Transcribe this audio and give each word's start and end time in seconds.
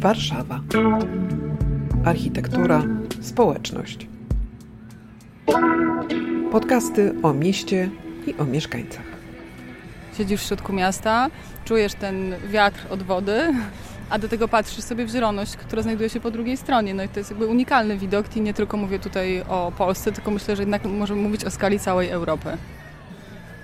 Warszawa. 0.00 0.60
Architektura, 2.04 2.82
społeczność. 3.20 4.08
Podcasty 6.52 7.14
o 7.22 7.32
mieście 7.32 7.90
i 8.26 8.34
o 8.34 8.44
mieszkańcach. 8.44 9.04
Siedzisz 10.18 10.40
w 10.40 10.46
środku 10.46 10.72
miasta, 10.72 11.30
czujesz 11.64 11.94
ten 11.94 12.34
wiatr 12.48 12.86
od 12.90 13.02
wody, 13.02 13.54
a 14.10 14.18
do 14.18 14.28
tego 14.28 14.48
patrzysz 14.48 14.84
sobie 14.84 15.06
w 15.06 15.10
zieloność, 15.10 15.56
która 15.56 15.82
znajduje 15.82 16.10
się 16.10 16.20
po 16.20 16.30
drugiej 16.30 16.56
stronie. 16.56 16.94
No 16.94 17.02
i 17.02 17.08
to 17.08 17.20
jest 17.20 17.30
jakby 17.30 17.46
unikalny 17.46 17.98
widok 17.98 18.36
i 18.36 18.40
nie 18.40 18.54
tylko 18.54 18.76
mówię 18.76 18.98
tutaj 18.98 19.42
o 19.48 19.72
Polsce, 19.78 20.12
tylko 20.12 20.30
myślę, 20.30 20.56
że 20.56 20.62
jednak 20.62 20.84
możemy 20.84 21.22
mówić 21.22 21.44
o 21.44 21.50
skali 21.50 21.78
całej 21.78 22.08
Europy. 22.08 22.48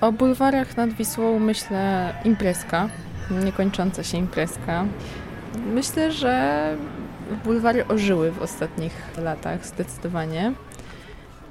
O 0.00 0.12
bulwarach 0.12 0.76
nad 0.76 0.92
Wisłą 0.92 1.38
myślę 1.38 2.14
imprezka, 2.24 2.88
niekończąca 3.44 4.02
się 4.02 4.18
imprezka. 4.18 4.84
Myślę, 5.74 6.12
że 6.12 6.76
bulwary 7.44 7.86
ożyły 7.88 8.32
w 8.32 8.42
ostatnich 8.42 8.92
latach 9.18 9.66
zdecydowanie. 9.66 10.52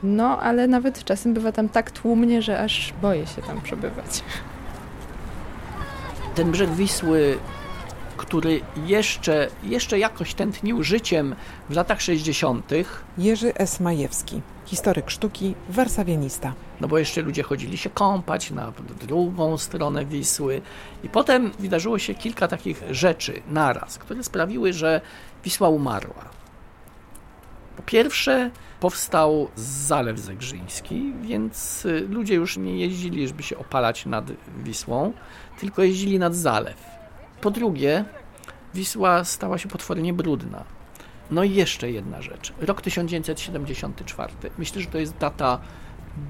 No, 0.04 0.40
ale 0.40 0.68
nawet 0.68 1.04
czasem 1.04 1.34
bywa 1.34 1.52
tam 1.52 1.70
tak 1.70 1.92
tłumnie, 1.92 2.42
że 2.42 2.60
aż 2.60 2.94
boję 3.02 3.28
się 3.28 3.42
tam 3.42 3.62
przebywać. 3.62 4.24
Ten 6.36 6.52
brzeg 6.52 6.70
Wisły, 6.70 7.38
który 8.22 8.62
jeszcze, 8.86 9.48
jeszcze 9.64 10.00
jakoś 10.00 10.34
tętnił 10.34 10.84
życiem 10.84 11.36
w 11.70 11.76
latach 11.76 12.02
60., 12.02 12.72
Jerzy 13.18 13.54
S. 13.56 13.80
Majewski, 13.80 14.42
historyk 14.66 15.10
sztuki, 15.10 15.56
warszawianista. 15.70 16.54
no 16.82 16.88
bo 16.88 16.98
jeszcze 16.98 17.22
ludzie 17.22 17.44
chodzili 17.44 17.78
się 17.78 17.90
kąpać 17.90 18.52
na 18.52 18.74
drugą 19.02 19.58
stronę 19.58 20.06
Wisły. 20.06 20.62
I 21.04 21.10
potem 21.10 21.52
wydarzyło 21.60 22.00
się 22.00 22.14
kilka 22.14 22.48
takich 22.48 22.84
rzeczy 22.90 23.42
naraz, 23.50 23.98
które 23.98 24.24
sprawiły, 24.24 24.74
że 24.74 25.02
Wisła 25.44 25.70
umarła. 25.70 26.26
Po 27.78 27.84
pierwsze, 27.84 28.52
powstał 28.80 29.48
Zalew 29.56 30.20
Zegrzyński, 30.20 31.14
więc 31.22 31.86
y, 31.86 32.08
ludzie 32.10 32.36
już 32.36 32.58
nie 32.58 32.78
jeździli, 32.78 33.28
żeby 33.28 33.44
się 33.44 33.58
opalać 33.58 34.06
nad 34.06 34.26
Wisłą, 34.64 35.14
tylko 35.60 35.84
jeździli 35.84 36.20
nad 36.20 36.36
zalew. 36.36 37.01
Po 37.42 37.52
drugie, 37.52 38.06
Wisła 38.74 39.24
stała 39.24 39.58
się 39.58 39.70
potwornie 39.70 40.14
brudna. 40.14 40.64
No 41.32 41.44
i 41.44 41.54
jeszcze 41.54 41.92
jedna 41.92 42.22
rzecz. 42.22 42.54
Rok 42.62 42.82
1974. 42.82 44.34
Myślę, 44.58 44.82
że 44.82 44.88
to 44.88 44.98
jest 44.98 45.18
data 45.18 45.60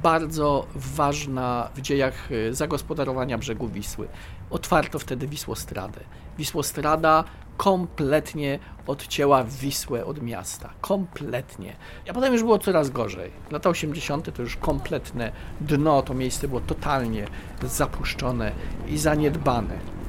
bardzo 0.04 0.68
ważna 0.76 1.70
w 1.76 1.82
dziejach 1.82 2.32
y, 2.32 2.54
zagospodarowania 2.54 3.38
brzegu 3.38 3.68
Wisły. 3.68 4.08
Otwarto 4.50 5.00
wtedy 5.00 5.28
Wisłostradę. 5.28 6.00
Wisłostrada 6.38 7.24
kompletnie 7.58 8.60
odcięła 8.88 9.44
Wisłę 9.44 10.06
od 10.06 10.22
miasta. 10.22 10.74
Kompletnie. 10.82 11.76
A 12.10 12.14
potem 12.14 12.34
już 12.34 12.42
było 12.42 12.60
coraz 12.60 12.90
gorzej. 12.90 13.32
Lata 13.52 13.70
80. 13.70 14.36
to 14.36 14.42
już 14.42 14.58
kompletne 14.58 15.32
dno, 15.62 16.02
to 16.02 16.14
miejsce 16.14 16.48
było 16.48 16.62
totalnie 16.62 17.28
zapuszczone 17.64 18.52
i 18.88 18.98
zaniedbane. 18.98 20.01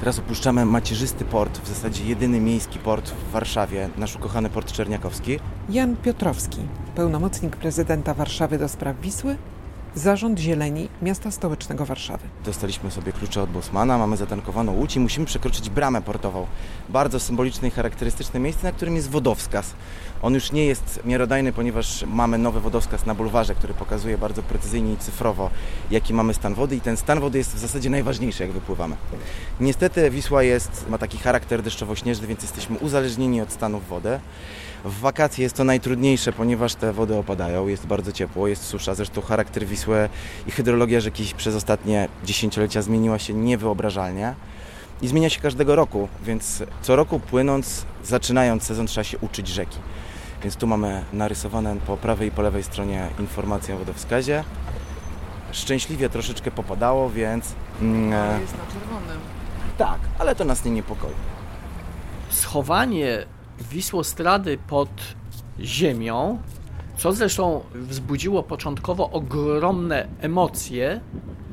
Teraz 0.00 0.18
opuszczamy 0.18 0.64
macierzysty 0.64 1.24
port, 1.24 1.58
w 1.58 1.68
zasadzie 1.68 2.04
jedyny 2.04 2.40
miejski 2.40 2.78
port 2.78 3.10
w 3.10 3.30
Warszawie, 3.30 3.88
nasz 3.98 4.16
ukochany 4.16 4.50
port 4.50 4.72
Czerniakowski. 4.72 5.38
Jan 5.68 5.96
Piotrowski, 5.96 6.58
pełnomocnik 6.94 7.56
prezydenta 7.56 8.14
Warszawy 8.14 8.58
do 8.58 8.68
spraw 8.68 9.00
Wisły, 9.00 9.36
Zarząd 9.96 10.38
Zieleni 10.38 10.88
Miasta 11.02 11.30
Stołecznego 11.30 11.86
Warszawy. 11.86 12.28
Dostaliśmy 12.44 12.90
sobie 12.90 13.12
klucze 13.12 13.42
od 13.42 13.50
Bosmana, 13.50 13.98
mamy 13.98 14.16
zatankowaną 14.16 14.72
łódź 14.72 14.96
i 14.96 15.00
musimy 15.00 15.26
przekroczyć 15.26 15.70
bramę 15.70 16.02
portową. 16.02 16.46
Bardzo 16.88 17.20
symboliczne 17.20 17.68
i 17.68 17.70
charakterystyczne 17.70 18.40
miejsce, 18.40 18.66
na 18.66 18.72
którym 18.72 18.96
jest 18.96 19.10
wodowskaz. 19.10 19.74
On 20.22 20.34
już 20.34 20.52
nie 20.52 20.66
jest 20.66 21.00
miarodajny, 21.04 21.52
ponieważ 21.52 22.04
mamy 22.06 22.38
nowy 22.38 22.60
wodowskaz 22.60 23.06
na 23.06 23.14
bulwarze, 23.14 23.54
który 23.54 23.74
pokazuje 23.74 24.18
bardzo 24.18 24.42
precyzyjnie 24.42 24.92
i 24.92 24.96
cyfrowo, 24.96 25.50
jaki 25.90 26.14
mamy 26.14 26.34
stan 26.34 26.54
wody 26.54 26.76
i 26.76 26.80
ten 26.80 26.96
stan 26.96 27.20
wody 27.20 27.38
jest 27.38 27.54
w 27.54 27.58
zasadzie 27.58 27.90
najważniejszy, 27.90 28.42
jak 28.42 28.52
wypływamy. 28.52 28.96
Niestety 29.60 30.10
Wisła 30.10 30.42
jest, 30.42 30.84
ma 30.88 30.98
taki 30.98 31.18
charakter 31.18 31.62
deszczowo-śnieżny, 31.62 32.26
więc 32.26 32.42
jesteśmy 32.42 32.78
uzależnieni 32.78 33.40
od 33.40 33.52
stanów 33.52 33.88
wody. 33.88 34.20
W 34.86 35.00
wakacje 35.00 35.42
jest 35.42 35.56
to 35.56 35.64
najtrudniejsze, 35.64 36.32
ponieważ 36.32 36.74
te 36.74 36.92
wody 36.92 37.16
opadają, 37.16 37.66
jest 37.68 37.86
bardzo 37.86 38.12
ciepło, 38.12 38.48
jest 38.48 38.62
susza. 38.64 38.94
Zresztą 38.94 39.20
charakter 39.20 39.66
Wisły 39.66 40.08
i 40.46 40.50
hydrologia 40.50 41.00
rzeki 41.00 41.32
przez 41.36 41.54
ostatnie 41.54 42.08
dziesięciolecia 42.24 42.82
zmieniła 42.82 43.18
się 43.18 43.34
niewyobrażalnie 43.34 44.34
i 45.02 45.08
zmienia 45.08 45.30
się 45.30 45.40
każdego 45.40 45.76
roku, 45.76 46.08
więc 46.24 46.62
co 46.82 46.96
roku 46.96 47.20
płynąc, 47.20 47.86
zaczynając 48.04 48.62
sezon, 48.62 48.86
trzeba 48.86 49.04
się 49.04 49.18
uczyć 49.18 49.48
rzeki. 49.48 49.78
Więc 50.42 50.56
tu 50.56 50.66
mamy 50.66 51.04
narysowane 51.12 51.76
po 51.86 51.96
prawej 51.96 52.28
i 52.28 52.30
po 52.30 52.42
lewej 52.42 52.62
stronie 52.62 53.08
informacje 53.18 53.74
o 53.74 53.78
wodowskazie. 53.78 54.44
Szczęśliwie 55.52 56.08
troszeczkę 56.10 56.50
popadało, 56.50 57.10
więc 57.10 57.52
mm, 57.82 58.40
Jest 58.40 58.52
na 58.58 58.64
czerwonym. 58.80 59.18
tak, 59.78 59.98
ale 60.18 60.34
to 60.34 60.44
nas 60.44 60.64
nie 60.64 60.70
niepokoi. 60.70 61.10
schowanie 62.30 63.26
Wisłostrady 63.60 64.58
pod 64.68 64.90
ziemią, 65.60 66.38
co 66.96 67.12
zresztą 67.12 67.64
wzbudziło 67.74 68.42
początkowo 68.42 69.10
ogromne 69.10 70.08
emocje, 70.20 71.00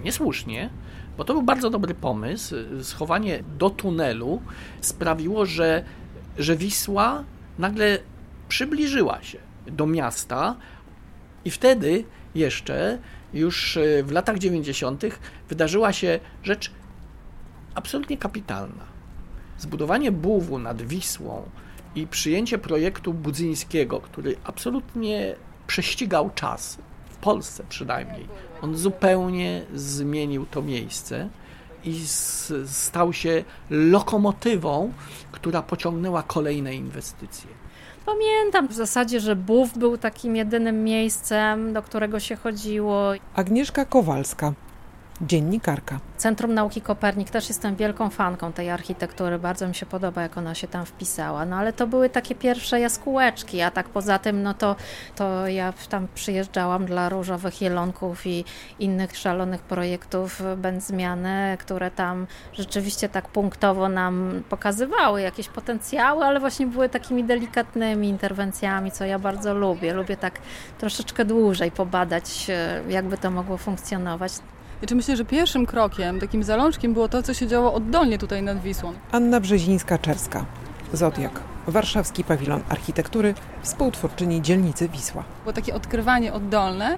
niesłusznie, 0.03 0.69
bo 1.18 1.24
to 1.24 1.34
był 1.34 1.44
bardzo 1.44 1.69
dobry 1.69 1.94
pomysł. 1.94 2.56
Schowanie 2.81 3.44
do 3.58 3.69
tunelu 3.69 4.42
sprawiło, 4.81 5.46
że, 5.46 5.84
że 6.38 6.56
Wisła 6.56 7.24
nagle 7.59 8.00
przybliżyła 8.47 9.22
się 9.22 9.38
do 9.68 9.86
miasta 9.86 10.56
i 11.46 11.52
wtedy 11.52 12.03
jeszcze, 12.36 13.00
już 13.34 13.78
e, 13.78 14.03
w 14.03 14.12
latach 14.12 14.40
90., 14.40 15.03
wydarzyła 15.50 15.94
się 15.94 16.19
rzecz 16.44 16.72
absolutnie 17.75 18.18
kapitalna 18.18 18.94
zbudowanie 19.58 20.12
buwu 20.12 20.59
nad 20.59 20.81
Wisłą 20.81 21.50
i 21.96 22.08
przyjęcie 22.08 22.58
projektu 22.58 23.14
Budzyńskiego, 23.14 24.02
który 24.02 24.36
absolutnie 24.44 25.36
prześcigał 25.68 26.30
czas, 26.36 26.78
w 27.09 27.16
Polsce 27.16 27.64
przynajmniej, 27.70 28.28
on 28.62 28.78
zupełnie 28.78 29.66
zmienił 29.76 30.46
to 30.46 30.62
miejsce 30.62 31.30
i 31.84 32.02
stał 32.66 33.14
się 33.14 33.44
lokomotywą, 33.70 34.94
która 35.31 35.62
pociągnęła 35.62 36.24
kolejne 36.24 36.76
inwestycje. 36.76 37.50
Pamiętam 38.06 38.68
w 38.68 38.74
zasadzie, 38.74 39.20
że 39.20 39.36
BUF 39.36 39.78
był 39.78 39.98
takim 39.98 40.36
jedynym 40.36 40.84
miejscem, 40.84 41.74
do 41.74 41.81
którego 41.81 42.20
się 42.20 42.36
chodziło. 42.36 43.12
Agnieszka 43.36 43.86
Kowalska, 43.86 44.54
dziennikarka. 45.22 46.00
Centrum 46.18 46.53
Nauki 46.53 46.81
Kopernik, 46.81 47.29
też 47.29 47.50
jestem 47.50 47.75
wielką 47.75 48.09
fanką 48.09 48.53
tej 48.53 48.69
architektury, 48.69 49.40
bardzo 49.40 49.68
mi 49.68 49.75
się 49.75 49.85
podoba, 49.85 50.22
jak 50.22 50.38
ona 50.38 50.56
się 50.56 50.68
tam 50.68 50.85
wpisała. 50.85 51.46
No 51.46 51.56
ale 51.56 51.74
to 51.74 51.88
były 51.88 52.09
takie 52.09 52.35
pierwsze 52.35 52.79
jaskółeczki, 52.79 53.62
a 53.62 53.72
tak 53.72 53.90
poza 53.90 54.19
tym, 54.19 54.44
no 54.44 54.53
to, 54.53 54.75
to 55.16 55.47
ja 55.47 55.74
tam 55.90 56.07
przyjeżdżałam 56.16 56.85
dla 56.85 57.09
różowych 57.09 57.62
jelonków 57.62 58.28
i 58.28 58.46
innych 58.79 59.18
szalonych 59.18 59.62
projektów 59.62 60.41
Będzmiany, 60.57 61.57
które 61.59 61.91
tam 61.91 62.28
rzeczywiście 62.53 63.09
tak 63.09 63.28
punktowo 63.28 63.90
nam 63.90 64.44
pokazywały 64.50 65.22
jakieś 65.22 65.50
potencjały, 65.50 66.25
ale 66.25 66.40
właśnie 66.40 66.68
były 66.68 66.90
takimi 66.90 67.24
delikatnymi 67.24 68.09
interwencjami, 68.09 68.91
co 68.91 69.06
ja 69.06 69.19
bardzo 69.19 69.53
lubię. 69.53 69.94
Lubię 69.94 70.18
tak 70.18 70.40
troszeczkę 70.78 71.25
dłużej 71.25 71.72
pobadać, 71.72 72.50
e, 72.50 72.81
jakby 72.90 73.18
to 73.18 73.31
mogło 73.31 73.57
funkcjonować. 73.57 74.34
Znaczy 74.83 74.95
myślę, 74.95 75.17
że 75.17 75.25
pierwszym 75.25 75.66
krokiem, 75.66 76.19
takim 76.19 76.44
zalążkiem 76.44 76.94
było 76.94 77.07
to, 77.07 77.23
co 77.23 77.33
się 77.33 77.47
działo 77.47 77.73
oddolnie 77.73 78.18
tutaj 78.18 78.44
nad 78.44 78.62
Wisłą. 78.62 78.94
Anna 79.12 79.41
Brzezińska-Czerska, 79.41 80.44
Zodiak, 80.94 81.39
Warszawski 81.68 82.24
Pawilon 82.24 82.62
Architektury, 82.69 83.33
współtwórczyni 83.62 84.41
dzielnicy 84.41 84.89
Wisła. 84.89 85.24
Było 85.44 85.53
takie 85.53 85.75
odkrywanie 85.75 86.33
oddolne, 86.33 86.97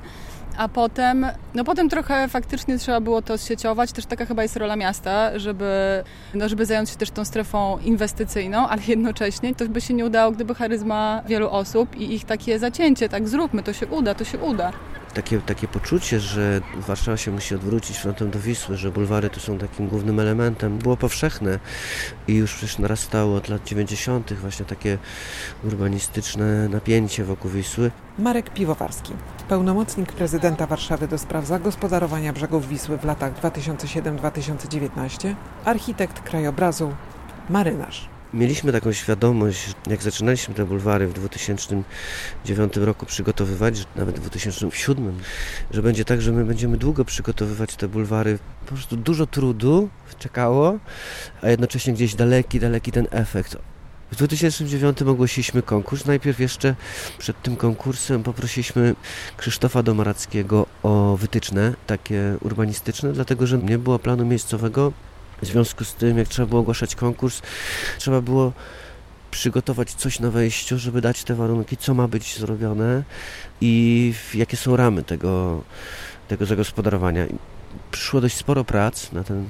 a 0.58 0.68
potem, 0.68 1.26
no 1.54 1.64
potem 1.64 1.90
trochę 1.90 2.28
faktycznie 2.28 2.78
trzeba 2.78 3.02
było 3.02 3.22
to 3.22 3.38
sieciować. 3.38 3.92
Też 3.92 4.06
taka 4.06 4.26
chyba 4.26 4.44
jest 4.44 4.58
rola 4.58 4.76
miasta, 4.76 5.40
żeby, 5.40 6.04
no 6.34 6.50
żeby 6.50 6.66
zająć 6.66 6.90
się 6.90 6.96
też 6.96 7.12
tą 7.12 7.26
strefą 7.26 7.78
inwestycyjną, 7.80 8.68
ale 8.68 8.82
jednocześnie 8.88 9.56
to 9.56 9.66
by 9.66 9.82
się 9.82 9.94
nie 9.94 10.06
udało, 10.06 10.32
gdyby 10.32 10.56
charyzma 10.56 11.22
wielu 11.28 11.50
osób 11.50 11.96
i 11.96 12.14
ich 12.14 12.26
takie 12.26 12.60
zacięcie, 12.60 13.10
tak 13.10 13.28
zróbmy, 13.28 13.64
to 13.64 13.74
się 13.74 13.88
uda, 13.88 14.16
to 14.16 14.24
się 14.24 14.38
uda. 14.38 14.72
Takie, 15.16 15.42
takie 15.42 15.68
poczucie, 15.68 16.20
że 16.20 16.62
Warszawa 16.78 17.18
się 17.18 17.32
musi 17.32 17.56
odwrócić 17.56 17.98
frontem 17.98 18.32
do 18.32 18.40
Wisły, 18.40 18.78
że 18.78 18.92
bulwary 18.92 19.30
tu 19.30 19.40
są 19.40 19.58
takim 19.58 19.88
głównym 19.88 20.20
elementem, 20.20 20.78
było 20.78 20.98
powszechne 20.98 21.60
i 22.28 22.34
już 22.34 22.54
przecież 22.54 22.80
narastało 22.80 23.36
od 23.36 23.50
lat 23.50 23.64
90. 23.64 24.34
właśnie 24.34 24.66
takie 24.66 24.98
urbanistyczne 25.64 26.70
napięcie 26.70 27.24
wokół 27.24 27.52
Wisły. 27.52 27.92
Marek 28.20 28.50
Piwowarski, 28.50 29.14
pełnomocnik 29.50 30.12
prezydenta 30.12 30.68
Warszawy 30.68 31.08
do 31.08 31.18
spraw 31.18 31.46
zagospodarowania 31.46 32.34
brzegów 32.34 32.68
Wisły 32.68 32.98
w 32.98 33.06
latach 33.06 33.42
2007-2019, 33.42 35.36
architekt 35.66 36.20
krajobrazu, 36.20 36.96
marynarz. 37.50 38.15
Mieliśmy 38.36 38.72
taką 38.72 38.94
świadomość, 38.94 39.74
jak 39.88 40.04
zaczynaliśmy 40.04 40.54
te 40.54 40.66
bulwary 40.66 41.08
w 41.08 41.14
2009 41.14 42.78
roku 42.78 43.06
przygotowywać, 43.06 43.88
nawet 43.96 44.20
w 44.20 44.22
2007, 44.22 45.20
że 45.72 45.84
będzie 45.84 46.06
tak, 46.06 46.22
że 46.22 46.32
my 46.32 46.46
będziemy 46.46 46.78
długo 46.78 47.06
przygotowywać 47.06 47.76
te 47.76 47.88
bulwary. 47.88 48.40
Po 48.66 48.76
prostu 48.76 48.98
dużo 48.98 49.28
trudu 49.28 49.90
czekało, 50.20 50.80
a 51.42 51.50
jednocześnie 51.50 51.94
gdzieś 51.94 52.16
daleki, 52.16 52.60
daleki 52.60 52.92
ten 52.92 53.08
efekt. 53.12 53.58
W 54.12 54.16
2009 54.16 55.02
ogłosiliśmy 55.02 55.62
konkurs. 55.62 56.06
Najpierw 56.06 56.40
jeszcze 56.40 56.76
przed 57.18 57.42
tym 57.42 57.56
konkursem 57.56 58.24
poprosiliśmy 58.24 58.96
Krzysztofa 59.38 59.84
Domarackiego 59.84 60.66
o 60.84 61.18
wytyczne 61.20 61.74
takie 61.88 62.38
urbanistyczne, 62.42 63.14
dlatego 63.14 63.48
że 63.48 63.58
nie 63.58 63.78
było 63.78 64.00
planu 64.00 64.26
miejscowego 64.26 64.92
w 65.42 65.46
związku 65.46 65.86
z 65.86 65.94
tym, 65.94 66.18
jak 66.18 66.28
trzeba 66.28 66.48
było 66.48 66.62
ogłaszać 66.62 66.96
konkurs, 66.96 67.42
trzeba 67.98 68.22
było 68.22 68.54
przygotować 69.32 69.94
coś 69.94 70.20
na 70.20 70.32
wejściu, 70.32 70.78
żeby 70.78 71.02
dać 71.02 71.24
te 71.24 71.36
warunki, 71.36 71.78
co 71.78 71.94
ma 71.94 72.08
być 72.08 72.38
zrobione 72.40 73.04
i 73.62 74.14
jakie 74.34 74.58
są 74.58 74.78
ramy 74.78 75.04
tego, 75.04 75.64
tego 76.28 76.46
zagospodarowania. 76.46 77.26
Przyszło 77.92 78.22
dość 78.22 78.36
sporo 78.36 78.64
prac 78.64 79.12
na 79.12 79.24
ten, 79.24 79.50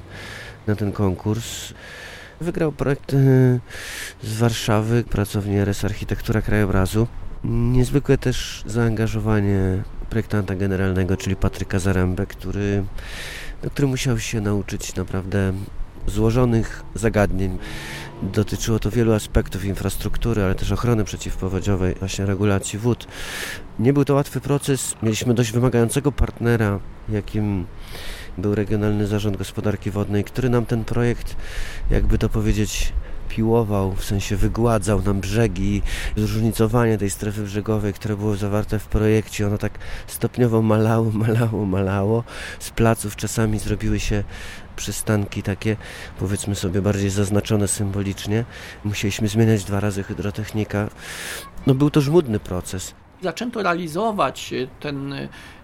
na 0.66 0.76
ten 0.76 0.92
konkurs. 0.92 1.72
Wygrał 2.40 2.72
projekt 2.72 3.14
e, 3.14 3.16
z 4.22 4.38
Warszawy, 4.38 5.04
pracownia 5.04 5.62
RS 5.62 5.84
Architektura 5.84 6.42
Krajobrazu. 6.42 7.06
Niezwykłe 7.44 8.18
też 8.18 8.62
zaangażowanie 8.66 9.82
projektanta 10.10 10.54
generalnego, 10.54 11.16
czyli 11.16 11.36
Patryka 11.36 11.78
Zarębę, 11.78 12.26
który, 12.26 12.84
który 13.70 13.88
musiał 13.88 14.18
się 14.18 14.40
nauczyć 14.40 14.94
naprawdę 14.94 15.52
złożonych 16.06 16.82
zagadnień. 16.94 17.58
Dotyczyło 18.22 18.78
to 18.78 18.90
wielu 18.90 19.12
aspektów 19.12 19.64
infrastruktury, 19.64 20.42
ale 20.42 20.54
też 20.54 20.72
ochrony 20.72 21.04
przeciwpowodziowej, 21.04 21.94
właśnie 21.94 22.26
regulacji 22.26 22.78
wód. 22.78 23.06
Nie 23.78 23.92
był 23.92 24.04
to 24.04 24.14
łatwy 24.14 24.40
proces. 24.40 24.94
Mieliśmy 25.02 25.34
dość 25.34 25.52
wymagającego 25.52 26.12
partnera, 26.12 26.80
jakim 27.08 27.66
był 28.38 28.54
Regionalny 28.54 29.06
Zarząd 29.06 29.36
Gospodarki 29.36 29.90
Wodnej, 29.90 30.24
który 30.24 30.48
nam 30.48 30.66
ten 30.66 30.84
projekt, 30.84 31.36
jakby 31.90 32.18
to 32.18 32.28
powiedzieć, 32.28 32.92
piłował, 33.28 33.92
w 33.92 34.04
sensie 34.04 34.36
wygładzał 34.36 35.02
nam 35.02 35.20
brzegi, 35.20 35.82
zróżnicowanie 36.16 36.98
tej 36.98 37.10
strefy 37.10 37.42
brzegowej, 37.42 37.92
które 37.92 38.16
było 38.16 38.36
zawarte 38.36 38.78
w 38.78 38.86
projekcie, 38.86 39.46
ono 39.46 39.58
tak 39.58 39.78
stopniowo 40.06 40.62
malało, 40.62 41.10
malało, 41.26 41.66
malało. 41.66 42.24
Z 42.58 42.70
placów 42.70 43.16
czasami 43.16 43.58
zrobiły 43.58 44.00
się 44.00 44.24
przystanki 44.76 45.42
takie, 45.42 45.76
powiedzmy 46.18 46.54
sobie, 46.54 46.82
bardziej 46.82 47.10
zaznaczone 47.10 47.68
symbolicznie. 47.68 48.44
Musieliśmy 48.84 49.28
zmieniać 49.28 49.64
dwa 49.64 49.80
razy 49.80 50.02
hydrotechnika. 50.02 50.88
No 51.66 51.74
był 51.74 51.90
to 51.90 52.00
żmudny 52.00 52.40
proces. 52.40 52.94
Zaczęto 53.22 53.62
realizować 53.62 54.54
ten, 54.80 55.14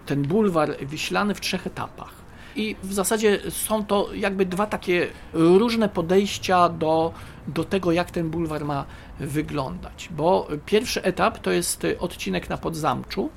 ten 0.05 0.23
bulwar 0.23 0.75
wiślany 0.85 1.35
w 1.35 1.41
trzech 1.41 1.67
etapach. 1.67 2.22
I 2.55 2.75
w 2.83 2.93
zasadzie 2.93 3.39
są 3.49 3.85
to 3.85 4.09
jakby 4.13 4.45
dwa 4.45 4.65
takie 4.65 5.07
różne 5.33 5.89
podejścia 5.89 6.69
do, 6.69 7.13
do 7.47 7.63
tego, 7.63 7.91
jak 7.91 8.11
ten 8.11 8.29
bulwar 8.29 8.65
ma 8.65 8.85
wyglądać. 9.19 10.09
Bo 10.11 10.47
pierwszy 10.65 11.03
etap 11.03 11.39
to 11.39 11.51
jest 11.51 11.87
odcinek 11.99 12.49
na 12.49 12.57
Podzamczu, 12.57 13.29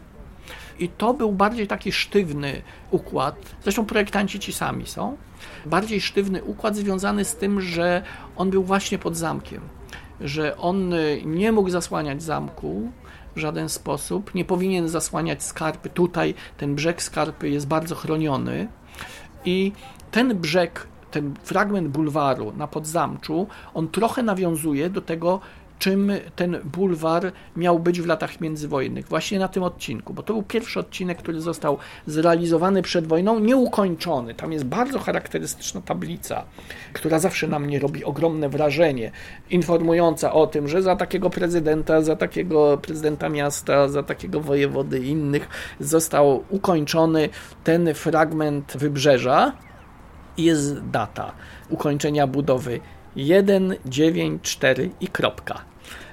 i 0.78 0.88
to 0.88 1.14
był 1.14 1.32
bardziej 1.32 1.66
taki 1.66 1.92
sztywny 1.92 2.62
układ. 2.90 3.36
Zresztą 3.62 3.86
projektanci 3.86 4.40
ci 4.40 4.52
sami 4.52 4.86
są. 4.86 5.16
Bardziej 5.66 6.00
sztywny 6.00 6.44
układ 6.44 6.76
związany 6.76 7.24
z 7.24 7.36
tym, 7.36 7.60
że 7.60 8.02
on 8.36 8.50
był 8.50 8.64
właśnie 8.64 8.98
pod 8.98 9.16
zamkiem. 9.16 9.60
Że 10.20 10.56
on 10.56 10.94
nie 11.24 11.52
mógł 11.52 11.70
zasłaniać 11.70 12.22
zamku 12.22 12.90
w 13.36 13.38
żaden 13.38 13.68
sposób, 13.68 14.34
nie 14.34 14.44
powinien 14.44 14.88
zasłaniać 14.88 15.42
skarpy. 15.42 15.90
Tutaj 15.90 16.34
ten 16.56 16.74
brzeg 16.74 17.02
skarpy 17.02 17.48
jest 17.48 17.66
bardzo 17.66 17.94
chroniony 17.94 18.68
i 19.46 19.72
ten 20.10 20.34
brzeg, 20.34 20.86
ten 21.10 21.34
fragment 21.42 21.88
bulwaru 21.88 22.52
na 22.56 22.66
Podzamczu, 22.66 23.46
on 23.74 23.88
trochę 23.88 24.22
nawiązuje 24.22 24.90
do 24.90 25.00
tego, 25.00 25.40
czym 25.78 26.12
ten 26.36 26.60
bulwar 26.64 27.32
miał 27.56 27.78
być 27.78 28.00
w 28.00 28.06
latach 28.06 28.40
międzywojennych, 28.40 29.08
właśnie 29.08 29.38
na 29.38 29.48
tym 29.48 29.62
odcinku, 29.62 30.14
bo 30.14 30.22
to 30.22 30.32
był 30.32 30.42
pierwszy 30.42 30.80
odcinek, 30.80 31.18
który 31.18 31.40
został 31.40 31.78
zrealizowany 32.06 32.82
przed 32.82 33.06
wojną, 33.06 33.38
nieukończony. 33.38 34.34
Tam 34.34 34.52
jest 34.52 34.64
bardzo 34.64 34.98
charakterystyczna 34.98 35.80
tablica, 35.80 36.44
która 36.92 37.18
zawsze 37.18 37.48
na 37.48 37.58
mnie 37.58 37.78
robi 37.78 38.04
ogromne 38.04 38.48
wrażenie, 38.48 39.10
informująca 39.50 40.32
o 40.32 40.46
tym, 40.46 40.68
że 40.68 40.82
za 40.82 40.96
takiego 40.96 41.30
prezydenta, 41.30 42.02
za 42.02 42.16
takiego 42.16 42.78
prezydenta 42.78 43.28
miasta, 43.28 43.88
za 43.88 44.02
takiego 44.02 44.40
wojewody 44.40 45.00
i 45.00 45.08
innych 45.08 45.48
został 45.80 46.44
ukończony 46.50 47.28
ten 47.64 47.94
fragment 47.94 48.76
wybrzeża 48.76 49.52
i 50.36 50.44
jest 50.44 50.84
data 50.90 51.32
ukończenia 51.68 52.26
budowy 52.26 52.80
1, 53.16 53.74
9, 53.86 54.42
4 54.42 54.90
i 55.00 55.08
kropka. 55.08 55.64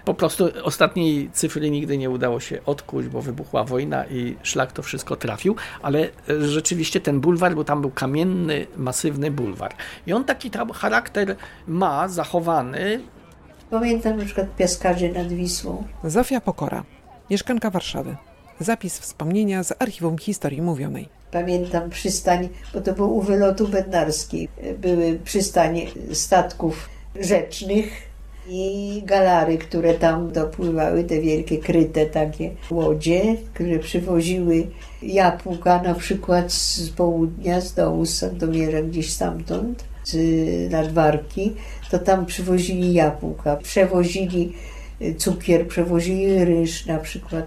Po 0.05 0.13
prostu 0.13 0.49
ostatniej 0.63 1.29
cyfry 1.33 1.69
nigdy 1.69 1.97
nie 1.97 2.09
udało 2.09 2.39
się 2.39 2.65
odkuć, 2.65 3.07
bo 3.07 3.21
wybuchła 3.21 3.63
wojna 3.63 4.05
i 4.05 4.35
szlak 4.43 4.71
to 4.71 4.81
wszystko 4.81 5.15
trafił, 5.15 5.55
ale 5.81 5.99
e, 5.99 6.09
rzeczywiście 6.47 7.01
ten 7.01 7.19
bulwar, 7.19 7.55
bo 7.55 7.63
tam 7.63 7.81
był 7.81 7.91
kamienny, 7.91 8.67
masywny 8.77 9.31
bulwar. 9.31 9.73
I 10.07 10.13
on 10.13 10.23
taki 10.23 10.51
tam 10.51 10.71
charakter 10.71 11.35
ma 11.67 12.07
zachowany. 12.07 13.01
Pamiętam 13.69 14.17
na 14.17 14.25
przykład 14.25 14.55
piaskarzy 14.55 15.09
nad 15.09 15.27
Wisłą. 15.27 15.83
Zofia 16.03 16.41
Pokora, 16.41 16.83
mieszkanka 17.29 17.69
Warszawy. 17.69 18.15
Zapis 18.59 18.99
wspomnienia 18.99 19.63
z 19.63 19.81
archiwum 19.81 20.17
historii 20.17 20.61
mówionej. 20.61 21.09
Pamiętam 21.31 21.89
przystań, 21.89 22.49
bo 22.73 22.81
to 22.81 22.93
było 22.93 23.07
u 23.07 23.21
wylotu 23.21 23.67
bednarskiej. 23.67 24.49
Były 24.77 25.19
przystanie 25.23 25.87
statków 26.13 26.89
rzecznych 27.19 28.13
i 28.49 29.01
galary, 29.05 29.57
które 29.57 29.93
tam 29.93 30.31
dopływały, 30.31 31.03
te 31.03 31.21
wielkie 31.21 31.57
kryte 31.57 32.05
takie 32.05 32.49
łodzie, 32.71 33.35
które 33.53 33.79
przywoziły 33.79 34.67
jabłka 35.01 35.81
na 35.81 35.93
przykład 35.93 36.53
z 36.53 36.89
południa, 36.89 37.61
z 37.61 37.73
dołu, 37.73 38.05
z 38.05 38.17
Sandomierza, 38.17 38.81
gdzieś 38.81 39.13
stamtąd, 39.13 39.83
z 40.03 40.71
nadwarki, 40.71 41.53
to 41.91 41.99
tam 41.99 42.25
przywozili 42.25 42.93
jabłka, 42.93 43.55
przewozili 43.55 44.53
cukier, 45.17 45.67
przewozili 45.67 46.45
ryż 46.45 46.85
na 46.85 46.97
przykład 46.97 47.45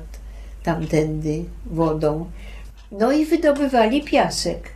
tamtędy 0.63 1.45
wodą. 1.67 2.27
No 2.93 3.13
i 3.13 3.25
wydobywali 3.25 4.03
piasek 4.03 4.76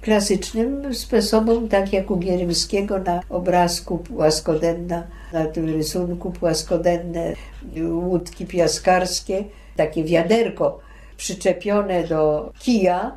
klasycznym 0.00 0.94
sposobem, 0.94 1.68
tak 1.68 1.92
jak 1.92 2.10
u 2.10 2.16
Gierymskiego 2.16 2.98
na 2.98 3.20
obrazku 3.30 3.98
płaskodenna, 3.98 5.06
na 5.32 5.46
tym 5.46 5.68
rysunku 5.68 6.30
płaskodenne 6.30 7.34
łódki 7.90 8.46
piaskarskie, 8.46 9.44
takie 9.76 10.04
wiaderko 10.04 10.80
przyczepione 11.16 12.04
do 12.04 12.52
kija, 12.58 13.12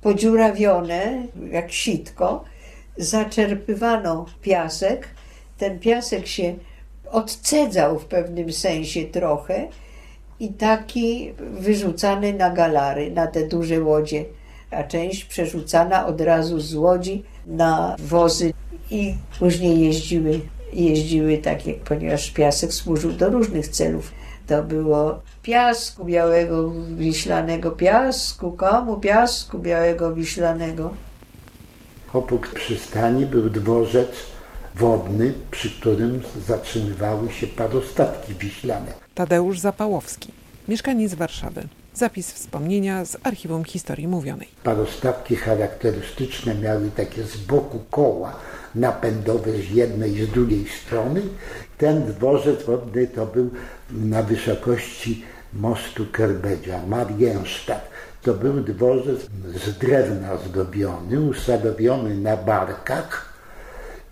podziurawione 0.00 1.26
jak 1.50 1.72
sitko, 1.72 2.44
zaczerpywano 2.96 4.26
piasek, 4.42 5.08
ten 5.58 5.78
piasek 5.78 6.26
się 6.26 6.54
odcedzał 7.10 7.98
w 7.98 8.04
pewnym 8.04 8.52
sensie 8.52 9.04
trochę 9.04 9.68
i 10.40 10.48
taki 10.48 11.32
wyrzucany 11.38 12.32
na 12.32 12.50
galary, 12.50 13.10
na 13.10 13.26
te 13.26 13.48
duże 13.48 13.80
łodzie 13.80 14.24
a 14.70 14.82
część 14.82 15.24
przerzucana 15.24 16.06
od 16.06 16.20
razu 16.20 16.60
z 16.60 16.74
łodzi 16.74 17.24
na 17.46 17.96
wozy 17.98 18.52
i 18.90 19.14
później 19.38 19.80
jeździły, 19.80 20.40
jeździły 20.72 21.38
tak, 21.38 21.66
jak, 21.66 21.76
ponieważ 21.76 22.30
piasek 22.30 22.72
służył 22.72 23.12
do 23.12 23.28
różnych 23.30 23.68
celów. 23.68 24.12
To 24.46 24.62
było 24.62 25.20
piasku 25.42 26.04
białego, 26.04 26.72
wiślanego 26.96 27.70
piasku, 27.70 28.52
komu 28.52 28.96
piasku 28.96 29.58
białego, 29.58 30.14
wiślanego. 30.14 30.94
Oprócz 32.12 32.48
przystani 32.48 33.26
był 33.26 33.50
dworzec 33.50 34.08
wodny, 34.74 35.32
przy 35.50 35.70
którym 35.70 36.22
zatrzymywały 36.46 37.32
się 37.32 37.46
parostatki 37.46 38.34
wiślane. 38.34 38.92
Tadeusz 39.14 39.58
Zapałowski, 39.58 40.32
mieszkaniec 40.68 41.14
Warszawy. 41.14 41.62
Zapis 41.96 42.32
wspomnienia 42.32 43.04
z 43.04 43.16
archiwum 43.22 43.64
historii 43.64 44.08
mówionej. 44.08 44.48
Parostawki 44.62 45.36
charakterystyczne 45.36 46.54
miały 46.54 46.90
takie 46.90 47.22
z 47.22 47.36
boku 47.36 47.80
koła 47.90 48.36
napędowe 48.74 49.52
z 49.52 49.70
jednej 49.70 50.16
i 50.16 50.24
z 50.24 50.30
drugiej 50.30 50.66
strony. 50.68 51.22
Ten 51.78 52.06
dworzec 52.06 52.62
wodny 52.62 53.06
to 53.06 53.26
był 53.26 53.50
na 53.90 54.22
wysokości 54.22 55.24
mostu 55.52 56.06
Kerbedzia, 56.12 56.86
Marienstadt. 56.86 57.90
To 58.22 58.34
był 58.34 58.60
dworzec 58.60 59.20
z 59.64 59.78
drewna 59.78 60.36
zdobiony, 60.36 61.20
usadowiony 61.20 62.14
na 62.14 62.36
barkach 62.36 63.35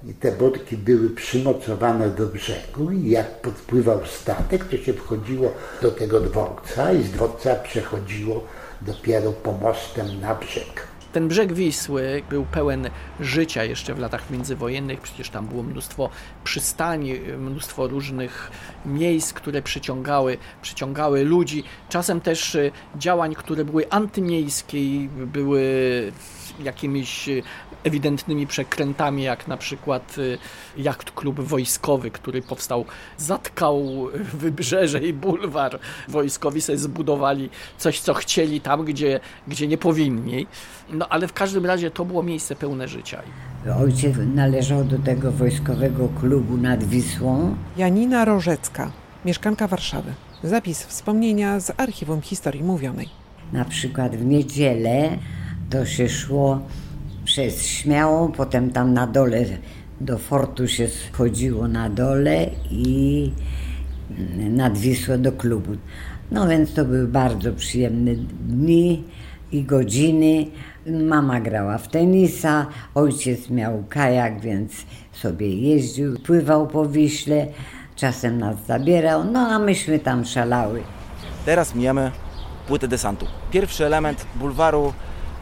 i 0.09 0.15
te 0.15 0.33
bodki 0.33 0.77
były 0.77 1.11
przymocowane 1.11 2.11
do 2.11 2.27
brzegu 2.27 2.91
i 2.91 3.11
jak 3.11 3.41
podpływał 3.41 4.01
statek, 4.07 4.65
to 4.65 4.77
się 4.77 4.93
wchodziło 4.93 5.53
do 5.83 5.91
tego 5.91 6.21
dworca 6.21 6.93
i 6.93 7.03
z 7.03 7.11
dworca 7.11 7.55
przechodziło 7.55 8.45
dopiero 8.83 9.33
pomostem 9.33 10.21
na 10.21 10.35
brzeg. 10.35 10.95
Ten 11.15 11.29
brzeg 11.29 11.53
Wisły 11.53 12.23
był 12.31 12.45
pełen 12.45 12.91
życia 13.21 13.65
jeszcze 13.65 13.95
w 13.95 13.99
latach 13.99 14.31
międzywojennych. 14.31 15.01
Przecież 15.01 15.31
tam 15.31 15.47
było 15.47 15.63
mnóstwo 15.63 16.11
przystani, 16.45 17.21
mnóstwo 17.39 17.89
różnych 17.89 18.51
miejsc, 18.87 19.33
które 19.33 19.63
przyciągały, 19.63 20.39
przyciągały 20.63 21.25
ludzi. 21.25 21.65
Czasem 21.89 22.21
też 22.21 22.55
y, 22.55 22.73
działań, 22.97 23.35
które 23.35 23.65
były 23.65 23.91
antymiejskie, 23.91 24.79
były 25.09 25.63
jakimiś 26.63 27.31
ewidentnymi 27.85 28.47
przekrętami, 28.47 29.23
jak 29.23 29.49
na 29.49 29.57
przykład 29.57 30.19
y, 30.19 30.39
jacht 30.77 31.11
klub 31.11 31.41
wojskowy, 31.41 32.11
który 32.11 32.43
powstał, 32.43 32.85
zatkał 33.19 34.07
wybrzeże 34.35 34.99
i 34.99 35.13
bulwar. 35.13 35.79
Wojskowi 36.09 36.61
sobie 36.61 36.79
zbudowali 36.79 37.51
coś, 37.79 38.01
co 38.01 38.15
chcieli 38.15 38.61
tam, 38.61 38.85
gdzie, 38.85 39.21
gdzie 39.49 39.67
nie 39.67 39.79
powinni. 39.79 40.47
No 40.93 41.09
ale 41.09 41.29
w 41.29 41.33
każdym 41.33 41.67
razie 41.67 41.91
to 41.91 42.05
było 42.05 42.23
miejsce 42.23 42.57
pełne 42.57 42.89
życia. 42.89 43.23
Ojciec 43.81 44.17
należał 44.35 44.85
do 44.85 44.99
tego 44.99 45.33
wojskowego 45.33 46.09
klubu 46.21 46.57
nad 46.57 46.85
Wisłą. 46.85 47.57
Janina 47.77 48.25
Rożecka, 48.25 48.91
mieszkanka 49.25 49.69
Warszawy. 49.69 50.13
Zapis 50.43 50.83
wspomnienia 50.87 51.61
z 51.61 51.81
archiwum 51.81 52.21
historii 52.21 52.63
mówionej. 52.63 53.09
Na 53.53 53.65
przykład 53.65 54.17
w 54.17 54.25
niedzielę 54.25 55.19
to 55.71 55.87
się 55.87 56.09
szło 56.09 56.61
przez 57.35 57.67
Śmiałą, 57.67 58.33
potem 58.33 58.71
tam 58.71 58.93
na 58.93 59.07
dole 59.07 59.45
do 60.01 60.19
fortu 60.19 60.69
się 60.69 60.89
schodziło 60.89 61.69
na 61.69 61.91
dole 61.91 62.47
i 62.71 63.31
nad 64.51 64.79
Wisłę 64.79 65.19
do 65.19 65.33
klubu. 65.33 65.71
No 66.31 66.49
więc 66.49 66.75
to 66.75 66.85
były 66.85 67.09
bardzo 67.09 67.53
przyjemne 67.53 68.15
dni 68.49 69.05
i 69.53 69.63
godziny. 69.63 70.47
Mama 70.87 71.41
grała 71.41 71.79
w 71.79 71.89
tenisa, 71.89 72.67
ojciec 72.95 73.51
miał 73.51 73.85
kajak, 73.89 74.41
więc 74.41 74.73
sobie 75.13 75.49
jeździł, 75.49 76.19
pływał 76.19 76.67
po 76.67 76.87
Wiśle, 76.87 77.47
czasem 77.97 78.39
nas 78.39 78.57
zabierał, 78.67 79.25
no 79.25 79.41
a 79.49 79.59
myśmy 79.59 79.99
tam 79.99 80.25
szalały. 80.25 80.83
Teraz 81.45 81.75
mijamy 81.75 82.11
płytę 82.67 82.89
desantu. 82.89 83.27
Pierwszy 83.51 83.87
element 83.87 84.27
bulwaru 84.35 84.93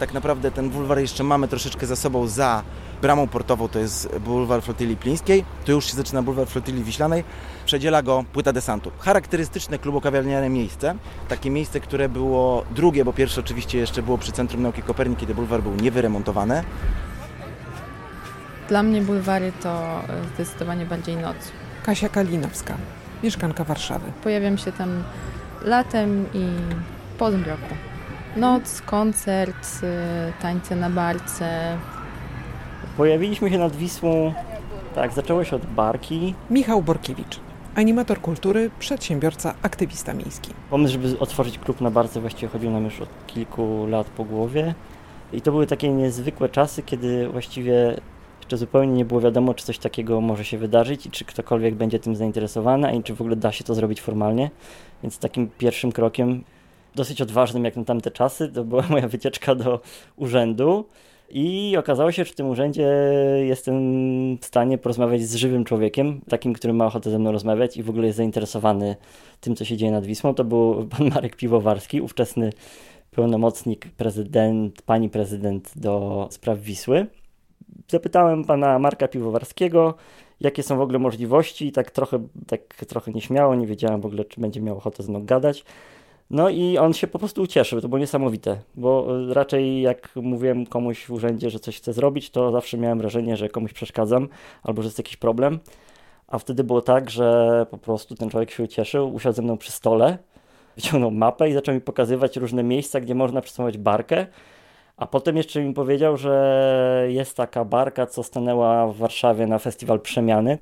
tak 0.03 0.15
naprawdę 0.15 0.51
ten 0.51 0.71
bulwar 0.71 0.99
jeszcze 0.99 1.25
mamy 1.25 1.49
troszeczkę 1.49 1.87
za 1.87 1.97
sobą 1.97 2.27
za 2.27 2.63
bramą 3.03 3.29
portową, 3.29 3.69
to 3.69 3.79
jest 3.79 4.19
bulwar 4.19 4.63
flotyli 4.63 4.97
plińskiej, 4.97 5.45
tu 5.65 5.73
już 5.73 5.85
się 5.85 5.97
zaczyna 5.97 6.23
bulwar 6.23 6.47
flotyli 6.47 6.85
wiślanej, 6.85 7.25
przedziela 7.67 8.03
go 8.03 8.25
płyta 8.33 8.53
desantu. 8.53 8.91
Charakterystyczne 8.99 9.79
klubokawiarniane 9.79 10.49
miejsce, 10.49 10.95
takie 11.29 11.51
miejsce, 11.51 11.81
które 11.81 12.09
było 12.09 12.65
drugie, 12.71 13.05
bo 13.05 13.13
pierwsze 13.13 13.41
oczywiście 13.41 13.79
jeszcze 13.79 14.03
było 14.03 14.19
przy 14.19 14.33
Centrum 14.33 14.63
Nauki 14.63 14.83
Kopernik, 14.83 15.19
kiedy 15.19 15.35
bulwar 15.35 15.63
był 15.63 15.75
niewyremontowany. 15.75 16.65
Dla 18.69 18.83
mnie 18.83 19.03
bulwary 19.03 19.53
to 19.63 20.01
e, 20.09 20.35
zdecydowanie 20.35 20.87
bardziej 20.87 21.17
noc. 21.17 21.37
Kasia 21.83 22.09
Kalinowska, 22.09 22.77
mieszkanka 23.23 23.65
Warszawy. 23.65 24.13
Pojawiam 24.23 24.59
się 24.59 24.73
tam 24.73 25.03
latem 25.65 26.27
i 26.35 26.47
po 27.19 27.31
zmroku. 27.31 27.92
Noc, 28.37 28.81
koncert, 28.81 29.81
y, 29.83 30.43
tańce 30.43 30.77
na 30.77 30.91
barce. 30.91 31.79
Pojawiliśmy 32.97 33.51
się 33.51 33.59
nad 33.59 33.77
Wisłą, 33.77 34.35
tak, 34.95 35.13
zaczęło 35.13 35.45
się 35.45 35.57
od 35.57 35.67
barki. 35.67 36.35
Michał 36.51 36.83
Borkiewicz, 36.83 37.41
animator 37.75 38.21
kultury, 38.21 38.71
przedsiębiorca, 38.79 39.55
aktywista 39.63 40.15
miejski. 40.15 40.51
Pomysł, 40.71 40.93
żeby 40.93 41.19
otworzyć 41.19 41.59
klub 41.59 41.81
na 41.81 41.91
barce 41.91 42.21
właściwie 42.21 42.49
chodził 42.49 42.71
nam 42.71 42.85
już 42.85 43.01
od 43.01 43.09
kilku 43.27 43.87
lat 43.87 44.07
po 44.07 44.25
głowie. 44.25 44.75
I 45.33 45.41
to 45.41 45.53
były 45.53 45.67
takie 45.67 45.89
niezwykłe 45.89 46.49
czasy, 46.49 46.83
kiedy 46.83 47.29
właściwie 47.29 47.97
jeszcze 48.41 48.57
zupełnie 48.57 48.93
nie 48.93 49.05
było 49.05 49.21
wiadomo, 49.21 49.55
czy 49.55 49.65
coś 49.65 49.79
takiego 49.79 50.21
może 50.21 50.45
się 50.45 50.59
wydarzyć 50.59 51.07
i 51.07 51.11
czy 51.11 51.25
ktokolwiek 51.25 51.75
będzie 51.75 51.99
tym 51.99 52.17
zainteresowany, 52.17 52.97
i 52.97 53.03
czy 53.03 53.15
w 53.15 53.21
ogóle 53.21 53.37
da 53.37 53.53
się 53.53 53.65
to 53.65 53.75
zrobić 53.75 54.01
formalnie. 54.01 54.51
Więc 55.03 55.19
takim 55.19 55.51
pierwszym 55.59 55.93
krokiem 55.93 56.45
dosyć 56.95 57.23
odważnym 57.23 57.65
jak 57.65 57.77
na 57.77 57.85
tamte 57.85 58.11
czasy. 58.11 58.49
To 58.49 58.65
była 58.65 58.83
moja 58.91 59.09
wycieczka 59.09 59.55
do 59.55 59.81
urzędu. 60.17 60.85
I 61.35 61.77
okazało 61.79 62.13
się, 62.13 62.25
że 62.25 62.33
w 62.33 62.35
tym 62.35 62.49
urzędzie 62.49 62.89
jestem 63.39 63.75
w 64.39 64.45
stanie 64.45 64.79
porozmawiać 64.79 65.23
z 65.23 65.35
żywym 65.35 65.65
człowiekiem, 65.65 66.21
takim, 66.29 66.53
który 66.53 66.73
ma 66.73 66.87
ochotę 66.87 67.11
ze 67.11 67.19
mną 67.19 67.33
rozmawiać 67.33 67.77
i 67.77 67.83
w 67.83 67.91
ogóle 67.91 68.07
jest 68.07 68.17
zainteresowany 68.17 68.97
tym, 69.41 69.57
co 69.57 69.65
się 69.65 69.77
dzieje 69.77 69.93
nad 69.93 70.07
Wisłą. 70.07 70.35
To 70.35 70.45
był 70.45 70.87
pan 70.99 71.09
Marek 71.09 71.37
Piwowarski, 71.37 72.01
ówczesny 72.01 72.53
pełnomocnik 73.11 73.87
prezydent, 73.87 74.83
pani 74.83 75.11
prezydent 75.11 75.73
do 75.77 76.29
spraw 76.31 76.59
Wisły. 76.59 77.07
Zapytałem 77.89 78.45
pana 78.45 78.79
Marka 78.79 79.09
Piwowarskiego, 79.09 79.95
jakie 80.41 80.63
są 80.63 80.77
w 80.77 80.81
ogóle 80.81 80.99
możliwości 80.99 81.67
i 81.67 81.73
tak 81.73 81.91
trochę, 81.91 82.27
tak 82.47 82.61
trochę 82.75 83.13
nieśmiało, 83.13 83.55
nie 83.55 83.67
wiedziałem 83.67 84.01
w 84.01 84.07
ogóle, 84.07 84.25
czy 84.25 84.41
będzie 84.41 84.61
miał 84.61 84.77
ochotę 84.77 85.03
z 85.03 85.09
mną 85.09 85.25
gadać. 85.25 85.65
No 86.31 86.49
i 86.49 86.79
on 86.79 86.93
się 86.93 87.07
po 87.07 87.19
prostu 87.19 87.43
ucieszył, 87.43 87.81
to 87.81 87.89
było 87.89 87.99
niesamowite, 87.99 88.59
bo 88.75 89.07
e, 89.31 89.35
raczej 89.35 89.83
jak 89.83 90.09
mówiłem 90.17 90.67
komuś 90.67 91.05
w 91.05 91.11
urzędzie, 91.11 91.51
że 91.51 91.59
coś 91.59 91.77
chcę 91.77 91.93
zrobić, 91.93 92.31
to 92.31 92.53
zawsze 92.53 92.79
miałem 92.79 92.99
wrażenie, 92.99 93.37
że 93.37 93.49
komuś 93.49 93.73
przeszkadzam 93.73 94.29
albo 94.63 94.83
że 94.83 94.87
jest 94.87 94.99
jakiś 94.99 95.17
problem. 95.17 95.59
A 96.29 96.39
wtedy 96.39 96.65
było 96.65 96.81
tak, 96.83 97.11
że 97.11 97.67
po 97.71 97.79
prostu 97.79 98.15
ten 98.15 98.31
człowiek 98.31 98.51
się 98.51 98.63
ucieszył, 98.63 99.15
usiadł 99.15 99.37
ze 99.37 99.43
mną 99.43 99.57
przy 99.59 99.73
stole, 99.73 100.19
wyciągnął 100.77 101.11
mapę 101.11 101.51
i 101.51 101.53
zaczął 101.53 101.75
mi 101.75 101.81
pokazywać 101.81 102.37
różne 102.37 102.63
miejsca, 102.63 103.01
gdzie 103.01 103.15
można 103.15 103.41
przesunąć 103.41 103.79
barkę. 103.79 104.27
A 104.97 105.07
potem 105.07 105.37
jeszcze 105.37 105.65
mi 105.65 105.75
powiedział, 105.75 106.17
że 106.17 107.07
jest 107.09 107.37
taka 107.37 107.65
barka, 107.65 108.07
co 108.07 108.23
stanęła 108.23 108.87
w 108.87 108.97
Warszawie 108.97 109.47
na 109.47 109.59
festiwal 109.59 110.01
Przemiany. 110.01 110.59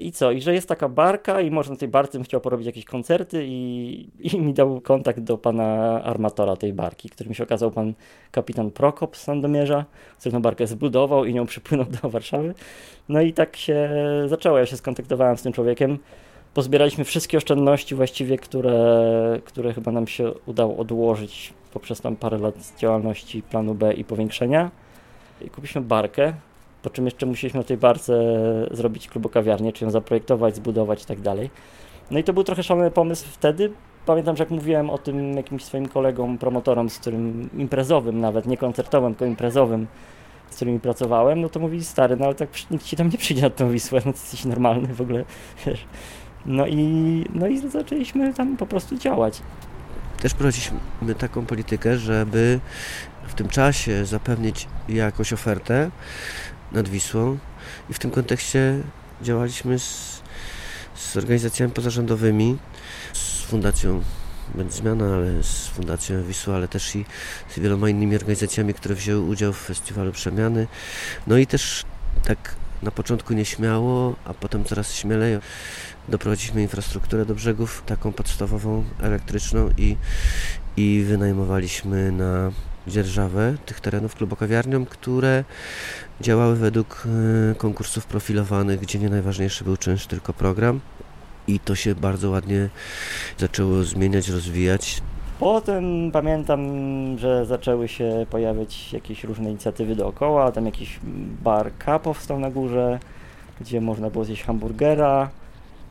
I 0.00 0.12
co? 0.12 0.30
I 0.30 0.40
że 0.40 0.54
jest 0.54 0.68
taka 0.68 0.88
barka 0.88 1.40
i 1.40 1.50
może 1.50 1.70
na 1.70 1.76
tej 1.76 1.88
barce 1.88 2.18
bym 2.18 2.24
chciał 2.24 2.40
porobić 2.40 2.66
jakieś 2.66 2.84
koncerty 2.84 3.44
i, 3.46 4.08
i 4.20 4.40
mi 4.40 4.54
dał 4.54 4.80
kontakt 4.80 5.20
do 5.20 5.38
pana 5.38 5.64
armatora 6.04 6.56
tej 6.56 6.72
barki, 6.72 7.10
którym 7.10 7.34
się 7.34 7.44
okazał 7.44 7.70
pan 7.70 7.94
kapitan 8.30 8.70
Prokop 8.70 9.16
z 9.16 9.22
Sandomierza, 9.22 9.84
który 10.18 10.32
tę 10.32 10.40
barkę 10.40 10.66
zbudował 10.66 11.24
i 11.24 11.34
nią 11.34 11.46
przypłynął 11.46 11.86
do 12.02 12.08
Warszawy. 12.08 12.54
No 13.08 13.20
i 13.20 13.32
tak 13.32 13.56
się 13.56 13.90
zaczęło. 14.26 14.58
Ja 14.58 14.66
się 14.66 14.76
skontaktowałem 14.76 15.36
z 15.36 15.42
tym 15.42 15.52
człowiekiem. 15.52 15.98
Pozbieraliśmy 16.54 17.04
wszystkie 17.04 17.38
oszczędności 17.38 17.94
właściwie, 17.94 18.38
które, 18.38 19.40
które 19.44 19.72
chyba 19.72 19.92
nam 19.92 20.06
się 20.06 20.32
udało 20.46 20.76
odłożyć 20.76 21.54
poprzez 21.72 22.00
tam 22.00 22.16
parę 22.16 22.38
lat 22.38 22.54
działalności 22.78 23.42
planu 23.42 23.74
B 23.74 23.94
i 23.94 24.04
powiększenia. 24.04 24.70
I 25.40 25.50
kupiliśmy 25.50 25.80
barkę, 25.80 26.32
po 26.84 26.90
czym 26.90 27.04
jeszcze 27.04 27.26
musieliśmy 27.26 27.60
na 27.60 27.64
tej 27.64 27.76
barce 27.76 28.14
zrobić 28.70 29.08
klubokawiarnię, 29.08 29.72
czy 29.72 29.84
ją 29.84 29.90
zaprojektować, 29.90 30.56
zbudować 30.56 31.02
i 31.02 31.06
tak 31.06 31.20
dalej. 31.20 31.50
No 32.10 32.18
i 32.18 32.24
to 32.24 32.32
był 32.32 32.44
trochę 32.44 32.62
szalony 32.62 32.90
pomysł 32.90 33.26
wtedy. 33.30 33.72
Pamiętam, 34.06 34.36
że 34.36 34.42
jak 34.42 34.50
mówiłem 34.50 34.90
o 34.90 34.98
tym 34.98 35.36
jakimś 35.36 35.64
swoim 35.64 35.88
kolegom, 35.88 36.38
promotorom, 36.38 36.90
z 36.90 36.98
którym 36.98 37.50
imprezowym 37.58 38.20
nawet, 38.20 38.46
nie 38.46 38.56
koncertowym, 38.56 39.14
tylko 39.14 39.24
imprezowym, 39.24 39.86
z 40.50 40.56
którymi 40.56 40.80
pracowałem, 40.80 41.40
no 41.40 41.48
to 41.48 41.60
mówili, 41.60 41.84
stary, 41.84 42.16
no 42.16 42.24
ale 42.24 42.34
tak 42.34 42.48
nikt 42.70 42.84
ci 42.84 42.96
tam 42.96 43.08
nie 43.08 43.18
przyjdzie 43.18 43.42
na 43.42 43.50
tą 43.50 43.70
Wisłę, 43.70 44.02
no 44.06 44.12
to 44.12 44.18
jesteś 44.18 44.44
normalny 44.44 44.94
w 44.94 45.00
ogóle, 45.00 45.24
wiesz. 45.66 45.84
No 46.46 46.66
i, 46.66 47.24
no 47.34 47.46
i 47.46 47.58
zaczęliśmy 47.58 48.34
tam 48.34 48.56
po 48.56 48.66
prostu 48.66 48.96
działać. 48.96 49.42
Też 50.22 50.34
prowadziliśmy 50.34 50.78
taką 51.18 51.46
politykę, 51.46 51.98
żeby 51.98 52.60
w 53.26 53.34
tym 53.34 53.48
czasie 53.48 54.04
zapewnić 54.04 54.68
jakąś 54.88 55.32
ofertę, 55.32 55.90
nad 56.72 56.88
Wisłą 56.88 57.38
i 57.90 57.94
w 57.94 57.98
tym 57.98 58.10
kontekście 58.10 58.82
działaliśmy 59.22 59.78
z, 59.78 60.22
z 60.94 61.16
organizacjami 61.16 61.72
pozarządowymi, 61.72 62.58
z 63.12 63.42
Fundacją 63.42 64.02
będzie 64.54 64.72
zmiana, 64.72 65.14
ale 65.14 65.42
z 65.42 65.66
Fundacją 65.66 66.24
Wisła, 66.24 66.54
ale 66.54 66.68
też 66.68 66.96
i 66.96 67.04
z 67.48 67.58
wieloma 67.58 67.88
innymi 67.88 68.16
organizacjami, 68.16 68.74
które 68.74 68.94
wzięły 68.94 69.20
udział 69.20 69.52
w 69.52 69.58
festiwalu 69.58 70.12
Przemiany. 70.12 70.66
No 71.26 71.36
i 71.36 71.46
też 71.46 71.84
tak 72.24 72.56
na 72.82 72.90
początku 72.90 73.34
nieśmiało, 73.34 74.16
a 74.24 74.34
potem 74.34 74.64
coraz 74.64 74.94
śmielej 74.94 75.38
doprowadziliśmy 76.08 76.62
infrastrukturę 76.62 77.26
do 77.26 77.34
brzegów, 77.34 77.82
taką 77.86 78.12
podstawową, 78.12 78.84
elektryczną 79.00 79.70
i, 79.78 79.96
i 80.76 81.04
wynajmowaliśmy 81.08 82.12
na 82.12 82.52
dzierżawę 82.88 83.54
tych 83.66 83.80
terenów 83.80 84.14
klubokawiarniom, 84.14 84.86
które 84.86 85.44
działały 86.20 86.56
według 86.56 87.06
e, 87.50 87.54
konkursów 87.54 88.06
profilowanych, 88.06 88.80
gdzie 88.80 88.98
nie 88.98 89.08
najważniejszy 89.08 89.64
był 89.64 89.76
czynsz, 89.76 90.06
tylko 90.06 90.32
program. 90.32 90.80
I 91.48 91.60
to 91.60 91.74
się 91.74 91.94
bardzo 91.94 92.30
ładnie 92.30 92.68
zaczęło 93.38 93.82
zmieniać, 93.82 94.28
rozwijać. 94.28 95.02
Potem 95.40 96.10
pamiętam, 96.12 96.60
że 97.18 97.46
zaczęły 97.46 97.88
się 97.88 98.26
pojawiać 98.30 98.92
jakieś 98.92 99.24
różne 99.24 99.50
inicjatywy 99.50 99.96
dookoła. 99.96 100.52
Tam 100.52 100.66
jakiś 100.66 101.00
bar 101.42 101.70
K 101.78 101.98
powstał 101.98 102.40
na 102.40 102.50
górze, 102.50 102.98
gdzie 103.60 103.80
można 103.80 104.10
było 104.10 104.24
zjeść 104.24 104.42
hamburgera. 104.42 105.30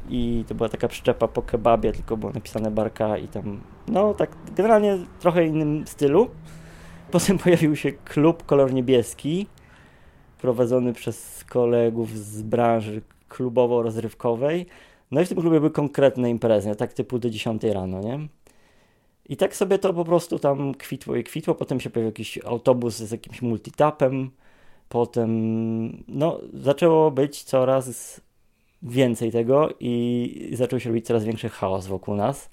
I 0.10 0.44
to 0.48 0.56
była 0.56 0.70
taka 0.70 0.88
przyczepa 0.88 1.28
po 1.28 1.42
kebabie, 1.42 1.92
tylko 1.92 2.18
było 2.18 2.32
napisane 2.32 2.72
barka 2.72 3.18
i 3.18 3.28
tam, 3.28 3.62
no 3.88 4.14
tak 4.14 4.30
generalnie 4.56 4.98
trochę 5.20 5.46
innym 5.46 5.88
stylu. 5.88 6.30
Potem 7.14 7.38
pojawił 7.38 7.76
się 7.76 7.92
klub 7.92 8.46
Kolor 8.46 8.74
Niebieski, 8.74 9.48
prowadzony 10.42 10.94
przez 10.94 11.44
kolegów 11.50 12.18
z 12.18 12.42
branży 12.42 13.02
klubowo-rozrywkowej. 13.30 14.66
No 15.12 15.22
i 15.22 15.26
w 15.26 15.30
tym 15.30 15.42
klubie 15.42 15.60
były 15.60 15.72
konkretne 15.72 16.30
imprezy, 16.30 16.76
tak 16.76 16.94
typu 16.94 17.20
do 17.20 17.30
10 17.30 17.64
rano, 17.64 18.00
nie? 18.00 18.20
I 19.30 19.38
tak 19.38 19.56
sobie 19.56 19.80
to 19.80 19.94
po 19.94 20.06
prostu 20.06 20.40
tam 20.40 20.74
kwitło 20.74 21.16
i 21.16 21.24
kwitło. 21.24 21.56
Potem 21.56 21.80
się 21.80 21.90
pojawił 21.90 22.10
jakiś 22.10 22.40
autobus 22.46 22.96
z 22.96 23.12
jakimś 23.12 23.42
multitapem. 23.42 24.32
Potem, 24.90 26.04
no, 26.08 26.40
zaczęło 26.54 27.12
być 27.12 27.44
coraz 27.44 28.22
więcej 28.84 29.32
tego 29.32 29.70
i 29.80 30.50
zaczął 30.54 30.80
się 30.80 30.90
robić 30.90 31.06
coraz 31.06 31.24
większy 31.24 31.50
chaos 31.50 31.88
wokół 31.88 32.16
nas. 32.16 32.50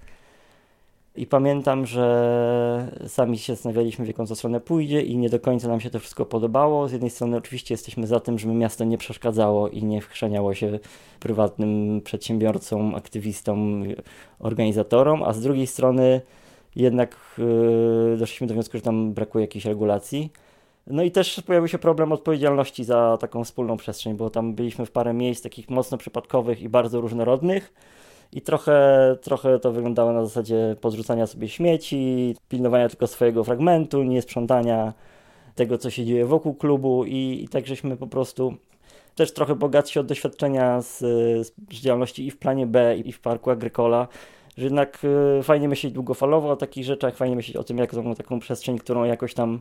I 1.16 1.26
pamiętam, 1.26 1.86
że 1.86 2.92
sami 3.06 3.38
się 3.38 3.52
zastanawialiśmy, 3.54 4.04
w 4.04 4.08
jaką 4.08 4.26
to 4.26 4.36
stronę 4.36 4.60
pójdzie, 4.60 5.00
i 5.00 5.16
nie 5.16 5.30
do 5.30 5.40
końca 5.40 5.68
nam 5.68 5.80
się 5.80 5.90
to 5.90 5.98
wszystko 5.98 6.26
podobało. 6.26 6.88
Z 6.88 6.92
jednej 6.92 7.10
strony, 7.10 7.36
oczywiście, 7.36 7.74
jesteśmy 7.74 8.06
za 8.06 8.20
tym, 8.20 8.38
żeby 8.38 8.54
miasto 8.54 8.84
nie 8.84 8.98
przeszkadzało 8.98 9.68
i 9.68 9.84
nie 9.84 10.00
wchrzaniało 10.00 10.54
się 10.54 10.78
prywatnym 11.20 12.00
przedsiębiorcom, 12.04 12.94
aktywistom, 12.94 13.84
organizatorom, 14.38 15.22
a 15.22 15.32
z 15.32 15.40
drugiej 15.40 15.66
strony, 15.66 16.20
jednak 16.76 17.16
yy, 17.38 18.16
doszliśmy 18.18 18.46
do 18.46 18.54
wniosku, 18.54 18.78
że 18.78 18.82
tam 18.82 19.12
brakuje 19.12 19.44
jakichś 19.44 19.64
regulacji. 19.64 20.32
No 20.86 21.02
i 21.02 21.10
też 21.10 21.42
pojawił 21.46 21.68
się 21.68 21.78
problem 21.78 22.12
odpowiedzialności 22.12 22.84
za 22.84 23.18
taką 23.20 23.44
wspólną 23.44 23.76
przestrzeń, 23.76 24.14
bo 24.14 24.30
tam 24.30 24.54
byliśmy 24.54 24.86
w 24.86 24.90
parę 24.90 25.12
miejsc 25.12 25.42
takich 25.42 25.70
mocno 25.70 25.98
przypadkowych 25.98 26.62
i 26.62 26.68
bardzo 26.68 27.00
różnorodnych 27.00 27.72
i 28.32 28.42
trochę, 28.42 29.16
trochę 29.22 29.58
to 29.58 29.72
wyglądało 29.72 30.12
na 30.12 30.24
zasadzie 30.24 30.76
podrzucania 30.80 31.26
sobie 31.26 31.48
śmieci, 31.48 32.36
pilnowania 32.48 32.88
tylko 32.88 33.06
swojego 33.06 33.44
fragmentu, 33.44 34.02
nie 34.02 34.22
sprzątania 34.22 34.92
tego, 35.54 35.78
co 35.78 35.90
się 35.90 36.04
dzieje 36.04 36.26
wokół 36.26 36.54
klubu. 36.54 37.04
I, 37.04 37.40
i 37.44 37.48
tak 37.48 37.66
żeśmy 37.66 37.96
po 37.96 38.06
prostu 38.06 38.54
też 39.14 39.32
trochę 39.32 39.54
bogatsi 39.54 39.98
od 39.98 40.06
doświadczenia 40.06 40.82
z, 40.82 40.98
z 41.72 41.80
działalności 41.80 42.26
i 42.26 42.30
w 42.30 42.38
planie 42.38 42.66
B, 42.66 42.96
i 42.96 43.12
w 43.12 43.20
parku 43.20 43.50
Agrykola, 43.50 44.08
że 44.56 44.64
jednak 44.64 44.98
y, 45.40 45.42
fajnie 45.42 45.68
myśleć 45.68 45.92
długofalowo 45.92 46.50
o 46.50 46.56
takich 46.56 46.84
rzeczach, 46.84 47.16
fajnie 47.16 47.36
myśleć 47.36 47.56
o 47.56 47.64
tym, 47.64 47.78
jak 47.78 47.90
taką 48.16 48.40
przestrzeń, 48.40 48.78
którą 48.78 49.04
jakoś 49.04 49.34
tam 49.34 49.60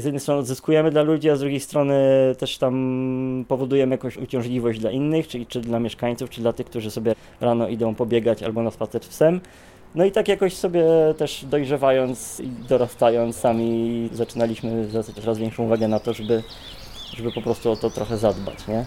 z 0.00 0.04
jednej 0.04 0.20
strony 0.20 0.40
odzyskujemy 0.40 0.90
dla 0.90 1.02
ludzi, 1.02 1.30
a 1.30 1.36
z 1.36 1.40
drugiej 1.40 1.60
strony 1.60 1.94
też 2.38 2.58
tam 2.58 3.44
powodujemy 3.48 3.94
jakąś 3.94 4.16
uciążliwość 4.16 4.80
dla 4.80 4.90
innych, 4.90 5.28
czyli 5.28 5.46
czy 5.46 5.60
dla 5.60 5.80
mieszkańców, 5.80 6.30
czy 6.30 6.40
dla 6.40 6.52
tych, 6.52 6.66
którzy 6.66 6.90
sobie 6.90 7.14
rano 7.40 7.68
idą 7.68 7.94
pobiegać 7.94 8.42
albo 8.42 8.62
na 8.62 8.70
spacer 8.70 9.00
psem. 9.00 9.40
No 9.94 10.04
i 10.04 10.12
tak 10.12 10.28
jakoś 10.28 10.54
sobie 10.56 10.84
też 11.16 11.44
dojrzewając 11.44 12.40
i 12.40 12.48
dorastając 12.68 13.36
sami 13.36 14.08
zaczynaliśmy 14.12 14.84
zwracać 14.84 15.16
coraz 15.16 15.38
większą 15.38 15.64
uwagę 15.64 15.88
na 15.88 16.00
to, 16.00 16.14
żeby, 16.14 16.42
żeby 17.16 17.32
po 17.32 17.42
prostu 17.42 17.70
o 17.70 17.76
to 17.76 17.90
trochę 17.90 18.18
zadbać, 18.18 18.66
nie? 18.68 18.84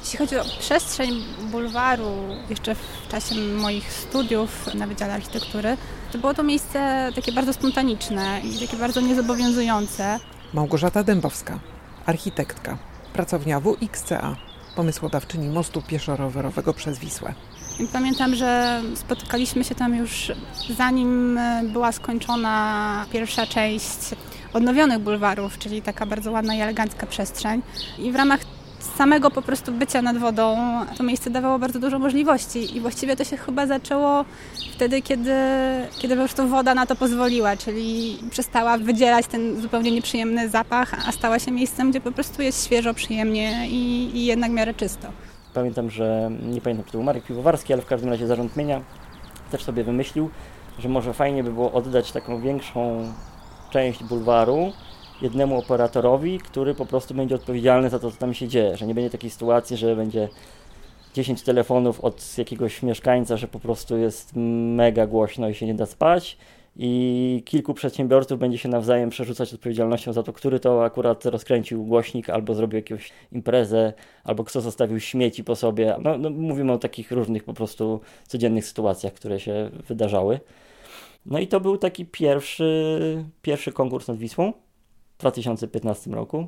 Jeśli 0.00 0.18
chodzi 0.18 0.38
o 0.38 0.44
przestrzeń 0.58 1.10
bulwaru, 1.50 2.12
jeszcze 2.50 2.74
w 2.74 3.08
czasie 3.10 3.34
moich 3.34 3.92
studiów 3.92 4.74
na 4.74 4.86
Wydziale 4.86 5.12
Architektury, 5.14 5.76
to 6.12 6.18
było 6.18 6.34
to 6.34 6.42
miejsce 6.42 7.10
takie 7.14 7.32
bardzo 7.32 7.52
spontaniczne 7.52 8.40
i 8.44 8.66
takie 8.66 8.76
bardzo 8.76 9.00
niezobowiązujące. 9.00 10.18
Małgorzata 10.54 11.02
Dębowska, 11.04 11.58
architektka, 12.06 12.78
pracownia 13.12 13.60
WXCA, 13.60 14.36
pomysłodawczyni 14.76 15.48
mostu 15.48 15.82
pieszo-rowerowego 15.82 16.74
przez 16.74 16.98
Wisłę. 16.98 17.34
Pamiętam, 17.92 18.34
że 18.34 18.82
spotykaliśmy 18.94 19.64
się 19.64 19.74
tam 19.74 19.96
już 19.96 20.32
zanim 20.76 21.38
była 21.72 21.92
skończona 21.92 23.06
pierwsza 23.12 23.46
część 23.46 23.98
odnowionych 24.52 24.98
bulwarów, 24.98 25.58
czyli 25.58 25.82
taka 25.82 26.06
bardzo 26.06 26.32
ładna 26.32 26.54
i 26.54 26.60
elegancka 26.60 27.06
przestrzeń. 27.06 27.62
I 27.98 28.12
w 28.12 28.16
ramach 28.16 28.40
samego 28.84 29.30
po 29.30 29.42
prostu 29.42 29.72
bycia 29.72 30.02
nad 30.02 30.18
wodą 30.18 30.56
to 30.96 31.02
miejsce 31.02 31.30
dawało 31.30 31.58
bardzo 31.58 31.78
dużo 31.78 31.98
możliwości 31.98 32.76
i 32.76 32.80
właściwie 32.80 33.16
to 33.16 33.24
się 33.24 33.36
chyba 33.36 33.66
zaczęło 33.66 34.24
wtedy, 34.74 35.02
kiedy, 35.02 35.34
kiedy 35.98 36.16
po 36.16 36.22
prostu 36.22 36.48
woda 36.48 36.74
na 36.74 36.86
to 36.86 36.96
pozwoliła, 36.96 37.56
czyli 37.56 38.18
przestała 38.30 38.78
wydzielać 38.78 39.26
ten 39.26 39.60
zupełnie 39.60 39.90
nieprzyjemny 39.90 40.48
zapach, 40.48 41.08
a 41.08 41.12
stała 41.12 41.38
się 41.38 41.50
miejscem, 41.50 41.90
gdzie 41.90 42.00
po 42.00 42.12
prostu 42.12 42.42
jest 42.42 42.66
świeżo, 42.66 42.94
przyjemnie 42.94 43.68
i, 43.68 44.10
i 44.14 44.26
jednak 44.26 44.50
w 44.50 44.54
miarę 44.54 44.74
czysto. 44.74 45.08
Pamiętam, 45.54 45.90
że 45.90 46.30
nie 46.42 46.60
pamiętam, 46.60 46.84
czy 46.84 46.92
to 46.92 46.98
był 46.98 47.02
Marek 47.02 47.24
Piwowarski, 47.24 47.72
ale 47.72 47.82
w 47.82 47.86
każdym 47.86 48.10
razie 48.10 48.26
zarząd 48.26 48.56
mienia 48.56 48.80
też 49.50 49.64
sobie 49.64 49.84
wymyślił, 49.84 50.30
że 50.78 50.88
może 50.88 51.14
fajnie 51.14 51.44
by 51.44 51.52
było 51.52 51.72
oddać 51.72 52.12
taką 52.12 52.40
większą 52.40 53.12
część 53.70 54.04
bulwaru 54.04 54.72
jednemu 55.22 55.58
operatorowi, 55.58 56.38
który 56.38 56.74
po 56.74 56.86
prostu 56.86 57.14
będzie 57.14 57.34
odpowiedzialny 57.34 57.90
za 57.90 57.98
to, 57.98 58.10
co 58.10 58.16
tam 58.16 58.34
się 58.34 58.48
dzieje, 58.48 58.76
że 58.76 58.86
nie 58.86 58.94
będzie 58.94 59.10
takiej 59.10 59.30
sytuacji, 59.30 59.76
że 59.76 59.96
będzie 59.96 60.28
10 61.14 61.42
telefonów 61.42 62.00
od 62.00 62.38
jakiegoś 62.38 62.82
mieszkańca, 62.82 63.36
że 63.36 63.48
po 63.48 63.60
prostu 63.60 63.96
jest 63.96 64.32
mega 64.76 65.06
głośno 65.06 65.48
i 65.48 65.54
się 65.54 65.66
nie 65.66 65.74
da 65.74 65.86
spać 65.86 66.38
i 66.76 67.42
kilku 67.44 67.74
przedsiębiorców 67.74 68.38
będzie 68.38 68.58
się 68.58 68.68
nawzajem 68.68 69.10
przerzucać 69.10 69.54
odpowiedzialnością 69.54 70.12
za 70.12 70.22
to, 70.22 70.32
który 70.32 70.60
to 70.60 70.84
akurat 70.84 71.26
rozkręcił 71.26 71.84
głośnik, 71.84 72.30
albo 72.30 72.54
zrobił 72.54 72.76
jakąś 72.76 73.12
imprezę, 73.32 73.92
albo 74.24 74.44
kto 74.44 74.60
zostawił 74.60 75.00
śmieci 75.00 75.44
po 75.44 75.56
sobie. 75.56 75.96
No, 76.02 76.18
no, 76.18 76.30
mówimy 76.30 76.72
o 76.72 76.78
takich 76.78 77.12
różnych 77.12 77.44
po 77.44 77.54
prostu 77.54 78.00
codziennych 78.26 78.66
sytuacjach, 78.66 79.12
które 79.12 79.40
się 79.40 79.70
wydarzały. 79.88 80.40
No 81.26 81.38
i 81.38 81.46
to 81.46 81.60
był 81.60 81.78
taki 81.78 82.06
pierwszy, 82.06 83.24
pierwszy 83.42 83.72
konkurs 83.72 84.08
nad 84.08 84.16
Wisłą. 84.16 84.52
2015 85.24 86.10
roku. 86.10 86.46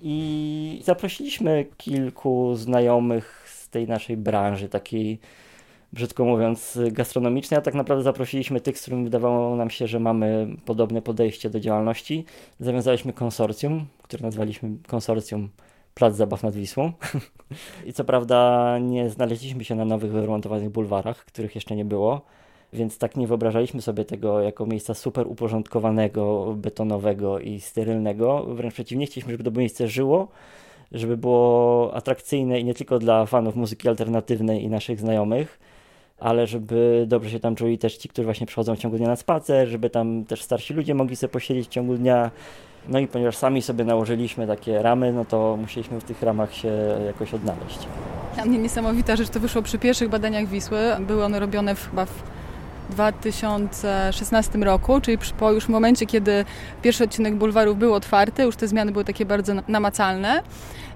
I 0.00 0.80
zaprosiliśmy 0.84 1.66
kilku 1.76 2.54
znajomych 2.54 3.44
z 3.48 3.68
tej 3.68 3.88
naszej 3.88 4.16
branży, 4.16 4.68
takiej 4.68 5.18
brzydko 5.92 6.24
mówiąc 6.24 6.78
gastronomicznej, 6.90 7.58
a 7.58 7.60
tak 7.60 7.74
naprawdę 7.74 8.04
zaprosiliśmy 8.04 8.60
tych, 8.60 8.78
z 8.78 8.82
którymi 8.82 9.04
wydawało 9.04 9.56
nam 9.56 9.70
się, 9.70 9.86
że 9.86 10.00
mamy 10.00 10.56
podobne 10.64 11.02
podejście 11.02 11.50
do 11.50 11.60
działalności. 11.60 12.24
Zawiązaliśmy 12.60 13.12
konsorcjum, 13.12 13.86
które 14.02 14.22
nazwaliśmy 14.22 14.70
konsorcjum 14.88 15.48
Plac 15.94 16.16
Zabaw 16.16 16.42
nad 16.42 16.54
Wisłą. 16.54 16.92
I 17.86 17.92
co 17.92 18.04
prawda 18.04 18.78
nie 18.78 19.10
znaleźliśmy 19.10 19.64
się 19.64 19.74
na 19.74 19.84
nowych 19.84 20.12
wyremontowanych 20.12 20.70
bulwarach, 20.70 21.24
których 21.24 21.54
jeszcze 21.54 21.76
nie 21.76 21.84
było, 21.84 22.22
więc 22.72 22.98
tak 22.98 23.16
nie 23.16 23.26
wyobrażaliśmy 23.26 23.82
sobie 23.82 24.04
tego 24.04 24.40
jako 24.40 24.66
miejsca 24.66 24.94
super 24.94 25.26
uporządkowanego, 25.26 26.54
betonowego 26.56 27.38
i 27.38 27.60
sterylnego. 27.60 28.44
Wręcz 28.48 28.74
przeciwnie, 28.74 29.06
chcieliśmy, 29.06 29.32
żeby 29.32 29.44
to 29.44 29.50
miejsce 29.50 29.88
żyło, 29.88 30.28
żeby 30.92 31.16
było 31.16 31.94
atrakcyjne 31.94 32.60
i 32.60 32.64
nie 32.64 32.74
tylko 32.74 32.98
dla 32.98 33.26
fanów 33.26 33.56
muzyki 33.56 33.88
alternatywnej 33.88 34.64
i 34.64 34.68
naszych 34.68 35.00
znajomych, 35.00 35.58
ale 36.18 36.46
żeby 36.46 37.04
dobrze 37.08 37.30
się 37.30 37.40
tam 37.40 37.54
czuli 37.54 37.78
też 37.78 37.96
ci, 37.96 38.08
którzy 38.08 38.24
właśnie 38.24 38.46
przychodzą 38.46 38.76
w 38.76 38.78
ciągu 38.78 38.96
dnia 38.96 39.08
na 39.08 39.16
spacer, 39.16 39.68
żeby 39.68 39.90
tam 39.90 40.24
też 40.24 40.42
starsi 40.42 40.74
ludzie 40.74 40.94
mogli 40.94 41.16
sobie 41.16 41.32
posiedzieć 41.32 41.66
w 41.66 41.70
ciągu 41.70 41.94
dnia. 41.94 42.30
No 42.88 42.98
i 42.98 43.06
ponieważ 43.06 43.36
sami 43.36 43.62
sobie 43.62 43.84
nałożyliśmy 43.84 44.46
takie 44.46 44.82
ramy, 44.82 45.12
no 45.12 45.24
to 45.24 45.56
musieliśmy 45.60 46.00
w 46.00 46.04
tych 46.04 46.22
ramach 46.22 46.54
się 46.54 46.72
jakoś 47.06 47.34
odnaleźć. 47.34 47.78
Dla 48.34 48.44
mnie 48.44 48.58
niesamowita 48.58 49.16
rzecz 49.16 49.28
to 49.28 49.40
wyszło 49.40 49.62
przy 49.62 49.78
pierwszych 49.78 50.08
badaniach 50.08 50.46
Wisły. 50.46 50.78
Były 51.00 51.24
one 51.24 51.40
robione 51.40 51.74
w, 51.74 51.90
chyba 51.90 52.06
w 52.06 52.22
2016 52.92 54.58
roku, 54.58 55.00
czyli 55.00 55.18
po 55.38 55.52
już 55.52 55.68
momencie, 55.68 56.06
kiedy 56.06 56.44
pierwszy 56.82 57.04
odcinek 57.04 57.34
bulwarów 57.34 57.78
był 57.78 57.94
otwarty, 57.94 58.42
już 58.42 58.56
te 58.56 58.68
zmiany 58.68 58.92
były 58.92 59.04
takie 59.04 59.26
bardzo 59.26 59.52
namacalne. 59.68 60.42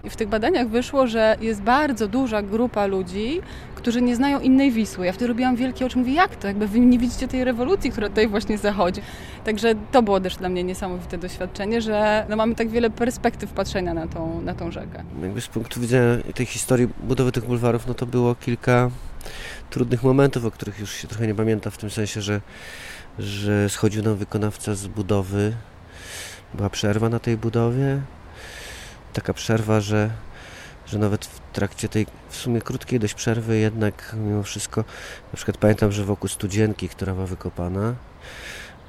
I 0.05 0.11
w 0.11 0.17
tych 0.17 0.29
badaniach 0.29 0.69
wyszło, 0.69 1.07
że 1.07 1.37
jest 1.41 1.63
bardzo 1.63 2.09
duża 2.09 2.43
grupa 2.43 2.87
ludzi, 2.87 3.41
którzy 3.75 4.03
nie 4.03 4.17
znają 4.17 4.41
innej 4.41 4.71
Wisły. 4.71 5.07
Ja 5.07 5.13
wtedy 5.13 5.27
robiłam 5.27 5.57
wielkie 5.57 5.87
oczy, 5.87 5.99
mówię, 5.99 6.13
jak 6.13 6.37
to? 6.37 6.49
Jakby 6.49 6.67
wy 6.69 6.81
nie 6.81 6.99
widzicie 6.99 7.29
tej 7.29 7.45
rewolucji, 7.45 7.91
która 7.91 8.09
tutaj 8.09 8.29
właśnie 8.29 8.59
zachodzi. 8.59 9.01
Także 9.45 9.75
to 9.93 10.03
było 10.03 10.21
też 10.21 10.37
dla 10.37 10.49
mnie 10.49 10.65
niesamowite 10.65 11.19
doświadczenie, 11.19 11.81
że 11.81 12.27
no 12.29 12.37
mamy 12.37 12.55
tak 12.55 12.69
wiele 12.69 12.91
perspektyw 12.91 13.53
patrzenia 13.53 13.95
na 13.95 14.07
tą, 14.07 14.43
na 14.43 14.55
tą 14.55 14.71
rzekę. 14.71 15.03
Jakby 15.23 15.41
z 15.41 15.49
punktu 15.49 15.81
widzenia 15.81 16.23
tej 16.35 16.47
historii 16.47 16.89
budowy 17.01 17.33
tych 17.33 17.45
bulwarów, 17.45 17.87
no 17.87 17.95
to 17.95 18.07
było 18.07 18.35
kilka 18.35 18.91
trudnych 19.71 20.03
momentów, 20.03 20.45
o 20.45 20.51
których 20.51 20.79
już 20.79 20.93
się 20.93 21.09
trochę 21.09 21.27
nie 21.27 21.35
pamięta, 21.35 21.71
w 21.71 21.79
tym 21.79 21.91
sensie, 21.91 22.23
że, 22.23 22.41
że 23.19 23.69
schodził 23.69 24.03
nam 24.03 24.17
wykonawca 24.17 24.75
z 24.75 24.87
budowy, 24.87 25.57
była 26.55 26.71
przerwa 26.71 27.09
na 27.09 27.19
tej 27.19 27.37
budowie, 27.37 28.01
taka 29.13 29.35
przerwa, 29.35 29.81
że, 29.81 30.11
że 30.87 30.99
nawet 30.99 31.25
w 31.25 31.41
trakcie 31.53 31.89
tej 31.89 32.07
w 32.29 32.37
sumie 32.37 32.61
krótkiej 32.61 33.01
dość 33.01 33.15
przerwy 33.15 33.59
jednak 33.59 34.17
mimo 34.19 34.43
wszystko, 34.43 34.85
na 35.33 35.37
przykład 35.37 35.57
pamiętam, 35.57 35.93
że 35.93 36.05
wokół 36.05 36.29
studzienki, 36.29 36.89
która 36.89 37.15
była 37.15 37.27
wykopana, 37.27 37.95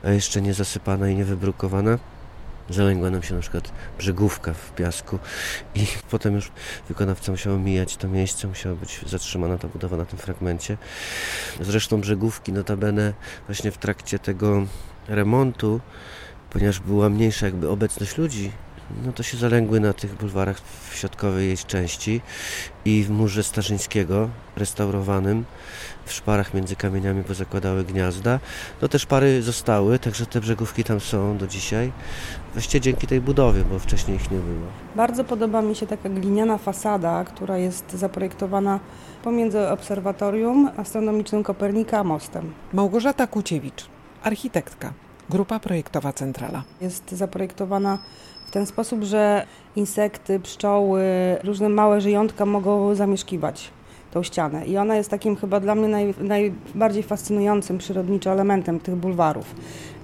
a 0.03 0.09
jeszcze 0.09 0.41
nie 0.41 0.53
zasypana 0.53 1.09
i 1.09 1.15
nie 1.15 1.25
wybrukowana, 1.25 1.97
zalęgła 2.69 3.09
nam 3.09 3.23
się 3.23 3.35
na 3.35 3.41
przykład 3.41 3.71
brzegówka 3.97 4.53
w 4.53 4.71
piasku 4.71 5.19
i 5.75 5.87
potem 6.11 6.35
już 6.35 6.51
wykonawca 6.87 7.31
musiał 7.31 7.59
mijać 7.59 7.97
to 7.97 8.07
miejsce, 8.07 8.47
musiała 8.47 8.75
być 8.75 9.01
zatrzymana 9.05 9.57
ta 9.57 9.67
budowa 9.67 9.97
na 9.97 10.05
tym 10.05 10.19
fragmencie. 10.19 10.77
Zresztą 11.61 12.01
brzegówki 12.01 12.53
notabene 12.53 13.13
właśnie 13.47 13.71
w 13.71 13.77
trakcie 13.77 14.19
tego 14.19 14.65
remontu, 15.07 15.81
ponieważ 16.49 16.79
była 16.79 17.09
mniejsza 17.09 17.45
jakby 17.45 17.69
obecność 17.69 18.17
ludzi 18.17 18.51
no 19.05 19.11
to 19.11 19.23
się 19.23 19.37
zalęgły 19.37 19.79
na 19.79 19.93
tych 19.93 20.15
bulwarach 20.15 20.61
w 20.89 20.95
środkowej 20.95 21.47
jej 21.47 21.57
części 21.57 22.21
i 22.85 23.03
w 23.03 23.09
murze 23.09 23.43
Starzyńskiego 23.43 24.29
restaurowanym 24.55 25.45
w 26.05 26.13
szparach 26.13 26.53
między 26.53 26.75
kamieniami 26.75 27.23
pozakładały 27.23 27.83
gniazda. 27.83 28.39
No 28.81 28.87
te 28.87 28.99
szpary 28.99 29.41
zostały, 29.41 29.99
także 29.99 30.25
te 30.25 30.41
brzegówki 30.41 30.83
tam 30.83 30.99
są 30.99 31.37
do 31.37 31.47
dzisiaj. 31.47 31.91
Właściwie 32.53 32.81
dzięki 32.81 33.07
tej 33.07 33.21
budowie, 33.21 33.63
bo 33.63 33.79
wcześniej 33.79 34.17
ich 34.17 34.31
nie 34.31 34.37
było. 34.37 34.67
Bardzo 34.95 35.23
podoba 35.23 35.61
mi 35.61 35.75
się 35.75 35.87
taka 35.87 36.09
gliniana 36.09 36.57
fasada, 36.57 37.25
która 37.25 37.57
jest 37.57 37.91
zaprojektowana 37.93 38.79
pomiędzy 39.23 39.67
obserwatorium 39.67 40.69
astronomicznym 40.77 41.43
Kopernika 41.43 41.99
a 41.99 42.03
mostem. 42.03 42.53
Małgorzata 42.73 43.27
Kuciewicz, 43.27 43.85
architektka, 44.23 44.93
grupa 45.29 45.59
projektowa 45.59 46.13
Centrala. 46.13 46.63
Jest 46.81 47.11
zaprojektowana 47.11 47.97
w 48.47 48.51
ten 48.51 48.65
sposób, 48.65 49.03
że 49.03 49.45
insekty, 49.75 50.39
pszczoły, 50.39 51.03
różne 51.43 51.69
małe 51.69 52.01
żyjątka 52.01 52.45
mogą 52.45 52.95
zamieszkiwać 52.95 53.69
tą 54.11 54.23
ścianę. 54.23 54.65
I 54.65 54.77
ona 54.77 54.95
jest 54.95 55.09
takim 55.09 55.35
chyba 55.35 55.59
dla 55.59 55.75
mnie 55.75 55.87
naj, 55.87 56.13
najbardziej 56.19 57.03
fascynującym 57.03 57.77
przyrodniczo 57.77 58.31
elementem 58.31 58.79
tych 58.79 58.95
bulwarów. 58.95 59.55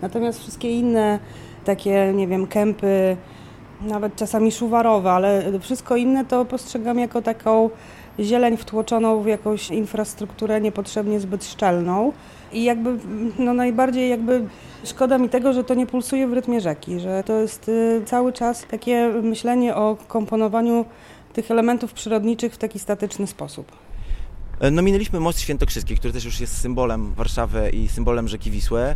Natomiast 0.01 0.39
wszystkie 0.39 0.71
inne 0.71 1.19
takie, 1.65 2.13
nie 2.15 2.27
wiem, 2.27 2.47
kępy, 2.47 3.17
nawet 3.81 4.15
czasami 4.15 4.51
szuwarowe, 4.51 5.11
ale 5.11 5.59
wszystko 5.59 5.95
inne 5.95 6.25
to 6.25 6.45
postrzegam 6.45 6.99
jako 6.99 7.21
taką 7.21 7.69
zieleń 8.19 8.57
wtłoczoną 8.57 9.21
w 9.21 9.27
jakąś 9.27 9.69
infrastrukturę 9.69 10.61
niepotrzebnie 10.61 11.19
zbyt 11.19 11.45
szczelną. 11.45 12.11
I 12.53 12.63
jakby 12.63 12.97
no 13.39 13.53
najbardziej 13.53 14.09
jakby 14.09 14.47
szkoda 14.83 15.17
mi 15.17 15.29
tego, 15.29 15.53
że 15.53 15.63
to 15.63 15.73
nie 15.73 15.87
pulsuje 15.87 16.27
w 16.27 16.33
rytmie 16.33 16.61
rzeki, 16.61 16.99
że 16.99 17.23
to 17.23 17.33
jest 17.39 17.69
y, 17.69 18.01
cały 18.05 18.33
czas 18.33 18.65
takie 18.71 19.09
myślenie 19.23 19.75
o 19.75 19.97
komponowaniu 20.07 20.85
tych 21.33 21.51
elementów 21.51 21.93
przyrodniczych 21.93 22.53
w 22.53 22.57
taki 22.57 22.79
statyczny 22.79 23.27
sposób. 23.27 23.82
E, 24.63 24.71
no 24.71 24.81
minęliśmy 24.81 25.19
Most 25.19 25.39
Świętokrzyski, 25.39 25.97
który 25.97 26.13
też 26.13 26.25
już 26.25 26.39
jest 26.39 26.57
symbolem 26.57 27.13
Warszawy 27.13 27.69
i 27.69 27.87
symbolem 27.87 28.27
rzeki 28.27 28.51
Wisły. 28.51 28.95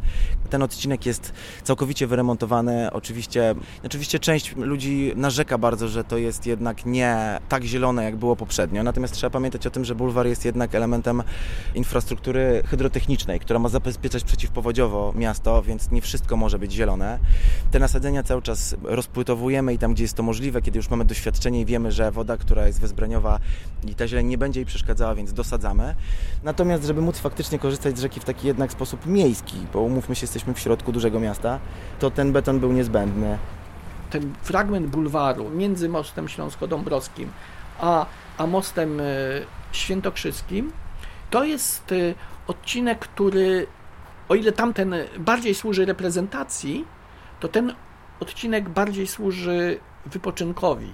Ten 0.49 0.63
odcinek 0.63 1.05
jest 1.05 1.33
całkowicie 1.63 2.07
wyremontowany. 2.07 2.91
Oczywiście, 2.91 3.55
oczywiście 3.85 4.19
część 4.19 4.55
ludzi 4.55 5.11
narzeka 5.15 5.57
bardzo, 5.57 5.87
że 5.87 6.03
to 6.03 6.17
jest 6.17 6.45
jednak 6.45 6.85
nie 6.85 7.39
tak 7.49 7.63
zielone, 7.63 8.03
jak 8.03 8.15
było 8.15 8.35
poprzednio. 8.35 8.83
Natomiast 8.83 9.13
trzeba 9.13 9.29
pamiętać 9.29 9.67
o 9.67 9.69
tym, 9.69 9.85
że 9.85 9.95
bulwar 9.95 10.27
jest 10.27 10.45
jednak 10.45 10.75
elementem 10.75 11.23
infrastruktury 11.75 12.63
hydrotechnicznej, 12.65 13.39
która 13.39 13.59
ma 13.59 13.69
zabezpieczać 13.69 14.23
przeciwpowodziowo 14.23 15.13
miasto, 15.15 15.61
więc 15.61 15.91
nie 15.91 16.01
wszystko 16.01 16.37
może 16.37 16.59
być 16.59 16.71
zielone. 16.71 17.19
Te 17.71 17.79
nasadzenia 17.79 18.23
cały 18.23 18.41
czas 18.41 18.75
rozpłytowujemy 18.83 19.73
i 19.73 19.77
tam, 19.77 19.93
gdzie 19.93 20.03
jest 20.03 20.13
to 20.13 20.23
możliwe, 20.23 20.61
kiedy 20.61 20.79
już 20.79 20.89
mamy 20.89 21.05
doświadczenie 21.05 21.61
i 21.61 21.65
wiemy, 21.65 21.91
że 21.91 22.11
woda, 22.11 22.37
która 22.37 22.67
jest 22.67 22.81
bezbraniowa 22.81 23.39
i 23.87 23.95
ta 23.95 24.07
zieleń 24.07 24.27
nie 24.27 24.37
będzie 24.37 24.59
jej 24.59 24.65
przeszkadzała, 24.65 25.15
więc 25.15 25.33
dosadzamy 25.33 25.56
przesadzamy. 25.57 25.95
Natomiast, 26.43 26.83
żeby 26.83 27.01
móc 27.01 27.19
faktycznie 27.19 27.59
korzystać 27.59 27.97
z 27.97 28.01
rzeki 28.01 28.19
w 28.19 28.23
taki 28.23 28.47
jednak 28.47 28.71
sposób 28.71 29.05
miejski, 29.05 29.57
bo 29.73 29.81
umówmy 29.81 30.15
się, 30.15 30.23
jesteśmy 30.23 30.53
w 30.53 30.59
środku 30.59 30.91
dużego 30.91 31.19
miasta, 31.19 31.59
to 31.99 32.11
ten 32.11 32.31
beton 32.31 32.59
był 32.59 32.71
niezbędny. 32.71 33.37
Ten 34.09 34.33
fragment 34.43 34.87
bulwaru 34.87 35.49
między 35.49 35.89
mostem 35.89 36.27
śląsko-dąbrowskim 36.27 37.27
a, 37.79 38.05
a 38.37 38.47
mostem 38.47 38.99
e, 38.99 39.03
świętokrzyskim, 39.71 40.71
to 41.29 41.43
jest 41.43 41.91
e, 41.91 41.95
odcinek, 42.47 42.99
który, 42.99 43.67
o 44.29 44.35
ile 44.35 44.51
tamten 44.51 44.95
bardziej 45.19 45.55
służy 45.55 45.85
reprezentacji, 45.85 46.85
to 47.39 47.47
ten 47.47 47.73
odcinek 48.19 48.69
bardziej 48.69 49.07
służy 49.07 49.79
wypoczynkowi, 50.05 50.91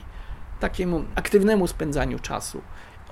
takiemu 0.60 1.04
aktywnemu 1.16 1.68
spędzaniu 1.68 2.20
czasu. 2.20 2.62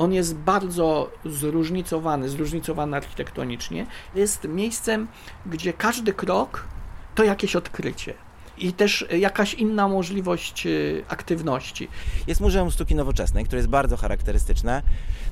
On 0.02 0.14
jest 0.14 0.36
bardzo 0.36 1.12
zróżnicowany, 1.26 2.30
zróżnicowany 2.30 2.98
architektonicznie. 2.98 3.86
Jest 4.16 4.48
miejscem, 4.48 5.08
gdzie 5.46 5.74
każdy 5.74 6.14
krok 6.14 6.68
to 7.16 7.24
jakieś 7.24 7.56
odkrycie 7.56 8.14
i 8.58 8.74
też 8.74 9.06
jakaś 9.18 9.54
inna 9.54 9.88
możliwość 9.88 10.68
e, 10.68 10.70
aktywności. 11.08 11.88
Jest 12.28 12.42
Muzeum 12.42 12.72
Sztuki 12.72 12.96
Nowoczesnej, 12.96 13.46
które 13.46 13.58
jest 13.58 13.70
bardzo 13.70 13.98
charakterystyczne. 13.98 14.82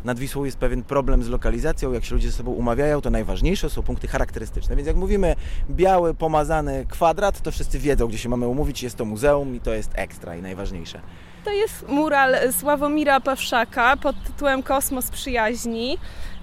Nad 0.06 0.20
Wisłą 0.20 0.44
jest 0.44 0.58
pewien 0.58 0.84
problem 0.84 1.24
z 1.24 1.30
lokalizacją, 1.30 1.92
jak 1.92 2.06
się 2.06 2.16
ludzie 2.16 2.32
ze 2.32 2.38
sobą 2.38 2.52
umawiają, 2.52 3.02
to 3.02 3.10
najważniejsze 3.10 3.70
są 3.70 3.84
punkty 3.84 4.08
charakterystyczne. 4.08 4.76
Więc 4.76 4.88
jak 4.88 4.96
mówimy 4.96 5.36
biały, 5.70 6.14
pomazany 6.14 6.86
kwadrat, 6.90 7.42
to 7.42 7.52
wszyscy 7.52 7.80
wiedzą, 7.80 8.08
gdzie 8.08 8.18
się 8.18 8.30
mamy 8.30 8.48
umówić, 8.48 8.84
jest 8.84 8.96
to 8.96 9.06
muzeum 9.06 9.56
i 9.56 9.60
to 9.60 9.74
jest 9.74 9.92
ekstra 9.94 10.36
i 10.36 10.42
najważniejsze. 10.42 11.02
To 11.44 11.52
jest 11.52 11.88
mural 11.88 12.36
Sławomira 12.60 13.20
Pawszaka 13.20 13.98
pod 13.98 14.24
tytułem 14.24 14.64
Kosmos 14.64 15.12
Przyjaźni. 15.12 15.98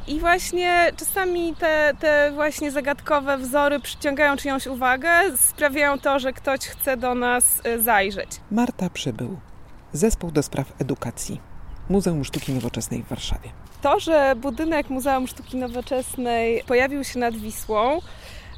I 0.09 0.21
właśnie 0.21 0.93
czasami 0.97 1.55
te, 1.55 1.93
te 2.01 2.33
właśnie 2.35 2.71
zagadkowe 2.71 3.39
wzory 3.39 3.81
przyciągają 3.81 4.37
czyjąś 4.37 4.67
uwagę, 4.67 5.11
sprawiają 5.37 5.99
to, 5.99 6.19
że 6.19 6.33
ktoś 6.33 6.61
chce 6.61 6.97
do 6.97 7.15
nas 7.15 7.67
y, 7.67 7.83
zajrzeć. 7.83 8.31
Marta 8.51 8.91
Przybył, 8.91 9.39
Zespół 9.93 10.31
do 10.31 10.43
Spraw 10.43 10.73
Edukacji, 10.81 11.41
Muzeum 11.89 12.25
Sztuki 12.25 12.53
Nowoczesnej 12.53 13.03
w 13.03 13.09
Warszawie. 13.09 13.51
To, 13.83 14.01
że 14.01 14.35
budynek 14.37 14.91
Muzeum 14.91 15.27
Sztuki 15.27 15.57
Nowoczesnej 15.57 16.63
pojawił 16.67 17.05
się 17.05 17.19
nad 17.19 17.37
Wisłą, 17.37 18.01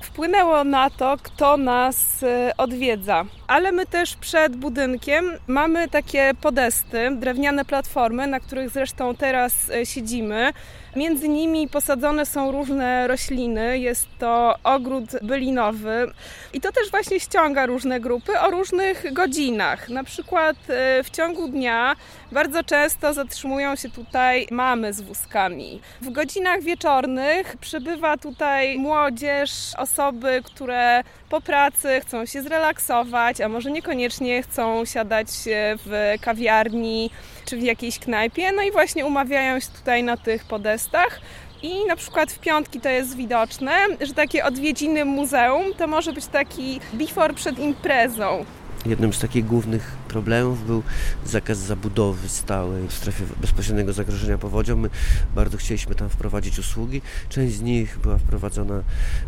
wpłynęło 0.03 0.65
na 0.65 0.91
to, 0.91 1.17
kto 1.23 1.57
nas 1.57 2.08
y, 2.23 2.51
odwiedza. 2.57 3.25
Ale 3.47 3.73
my 3.73 3.87
też 3.87 4.17
przed 4.17 4.57
budynkiem 4.57 5.33
mamy 5.47 5.89
takie 5.89 6.31
podesty, 6.41 7.11
drewniane 7.17 7.65
platformy, 7.65 8.27
na 8.27 8.41
których 8.41 8.71
zresztą 8.71 9.17
teraz 9.17 9.69
y, 9.69 9.87
siedzimy. 9.87 10.53
Między 10.97 11.29
nimi 11.29 11.69
posadzone 11.69 12.27
są 12.27 12.53
różne 12.53 13.09
rośliny. 13.09 13.79
Jest 13.79 14.07
to 14.19 14.55
ogród 14.65 15.05
bylinowy 15.23 16.13
i 16.53 16.61
to 16.61 16.73
też 16.73 16.91
właśnie 16.91 17.21
ściąga 17.21 17.67
różne 17.67 18.01
grupy 18.01 18.41
o 18.41 18.51
różnych 18.51 19.13
godzinach. 19.13 19.89
Na 19.89 20.05
przykład 20.05 20.57
y, 21.01 21.05
w 21.05 21.11
ciągu 21.11 21.49
dnia 21.49 21.97
bardzo 22.33 22.65
często 22.65 23.13
zatrzymują 23.13 23.77
się 23.77 23.91
tutaj 23.91 24.47
mamy 24.51 24.93
z 24.93 25.01
wózkami. 25.01 25.81
W 26.01 26.11
godzinach 26.11 26.63
wieczornych 26.63 27.57
przybywa 27.57 28.17
tutaj 28.17 28.79
młodzież, 28.79 29.51
osoby, 29.77 30.43
które 30.45 31.03
po 31.29 31.41
pracy 31.41 32.01
chcą 32.09 32.27
się 32.27 32.43
zrelaksować, 32.43 33.41
a 33.41 33.49
może 33.49 33.71
niekoniecznie 33.71 34.43
chcą 34.43 34.85
siadać 34.85 35.27
w 35.87 36.15
kawiarni 36.21 37.11
czy 37.45 37.57
w 37.57 37.63
jakiejś 37.63 37.99
knajpie. 37.99 38.53
No 38.53 38.63
i 38.63 38.73
właśnie 38.73 39.07
umawiają 39.07 39.61
się 39.61 39.67
tutaj 39.67 40.03
na 40.03 40.17
tych 40.17 40.45
podestach. 40.45 41.21
I 41.63 41.87
na 41.87 41.97
przykład 41.97 42.33
w 42.33 42.39
piątki 42.39 42.81
to 42.81 42.89
jest 42.89 43.17
widoczne, 43.17 43.73
że 44.01 44.15
takie 44.15 44.45
odwiedziny 44.45 45.05
muzeum 45.05 45.75
to 45.79 45.87
może 45.87 46.13
być 46.13 46.27
taki 46.27 46.81
before 46.93 47.35
przed 47.35 47.59
imprezą. 47.59 48.45
Jednym 48.89 49.13
z 49.13 49.19
takich 49.19 49.47
głównych 49.47 49.97
problemów 50.09 50.67
był 50.67 50.83
zakaz 51.27 51.59
zabudowy 51.59 52.29
stałej 52.29 52.89
w 52.89 52.93
strefie 52.93 53.25
bezpośredniego 53.41 53.93
zagrożenia 53.93 54.39
powodzią. 54.39 54.77
My 54.77 54.91
bardzo 55.35 55.57
chcieliśmy 55.57 55.95
tam 55.95 56.09
wprowadzić 56.09 56.59
usługi. 56.59 57.03
Część 57.29 57.55
z 57.55 57.61
nich 57.61 57.99
była 57.99 58.19
wprowadzona 58.19 58.83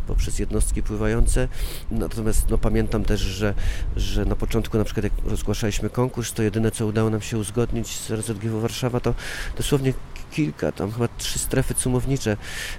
poprzez 0.06 0.38
jednostki 0.38 0.82
pływające. 0.82 1.48
Natomiast 1.90 2.50
no, 2.50 2.58
pamiętam 2.58 3.04
też, 3.04 3.20
że, 3.20 3.54
że 3.96 4.24
na 4.24 4.36
początku 4.36 4.78
na 4.78 4.84
przykład 4.84 5.04
jak 5.04 5.12
rozgłaszaliśmy 5.24 5.90
konkurs, 5.90 6.32
to 6.32 6.42
jedyne 6.42 6.70
co 6.70 6.86
udało 6.86 7.10
nam 7.10 7.20
się 7.20 7.38
uzgodnić 7.38 7.98
z 7.98 8.10
RZGW 8.10 8.60
Warszawa 8.60 9.00
to 9.00 9.14
dosłownie 9.56 9.92
kilka, 10.30 10.72
tam 10.72 10.92
chyba 10.92 11.08
trzy 11.18 11.38
strefy 11.38 11.74
cumownicze, 11.74 12.36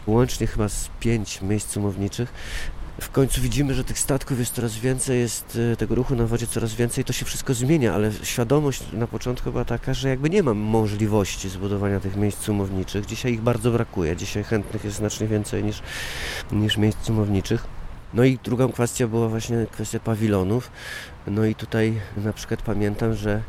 łącznie 0.08 0.48
chyba 0.48 0.70
z 0.70 0.90
pięć 1.00 1.42
miejsc 1.42 1.68
cumowniczych. 1.68 2.34
W 3.02 3.10
końcu 3.10 3.42
widzimy, 3.42 3.74
że 3.74 3.84
tych 3.84 4.00
statków 4.00 4.40
jest 4.40 4.54
coraz 4.54 4.76
więcej, 4.76 5.20
jest 5.20 5.58
e, 5.74 5.76
tego 5.76 5.96
ruchu 5.96 6.16
na 6.16 6.26
wodzie 6.26 6.48
coraz 6.48 6.74
więcej, 6.74 7.04
to 7.04 7.14
się 7.14 7.26
wszystko 7.26 7.54
zmienia, 7.54 7.94
ale 7.94 8.12
świadomość 8.24 8.84
na 8.94 9.08
początku 9.08 9.52
była 9.52 9.66
taka, 9.66 9.94
że 9.94 10.10
jakby 10.10 10.30
nie 10.30 10.44
mam 10.44 10.58
możliwości 10.58 11.50
zbudowania 11.50 12.00
tych 12.00 12.16
miejsc 12.16 12.40
cumowniczych. 12.40 13.06
Dzisiaj 13.06 13.34
ich 13.34 13.42
bardzo 13.42 13.72
brakuje, 13.72 14.16
dzisiaj 14.16 14.44
chętnych 14.44 14.84
jest 14.84 14.98
znacznie 14.98 15.28
więcej 15.28 15.64
niż, 15.64 15.82
niż 16.52 16.78
miejsc 16.78 17.00
cumowniczych. 17.00 17.64
No 18.14 18.24
i 18.24 18.40
drugą 18.44 18.72
kwestią 18.72 19.08
była 19.08 19.28
właśnie 19.30 19.66
kwestia 19.72 20.00
pawilonów. 20.00 20.72
No 21.28 21.46
i 21.46 21.56
tutaj 21.56 22.02
na 22.18 22.34
przykład 22.34 22.62
pamiętam, 22.62 23.16
że 23.16 23.42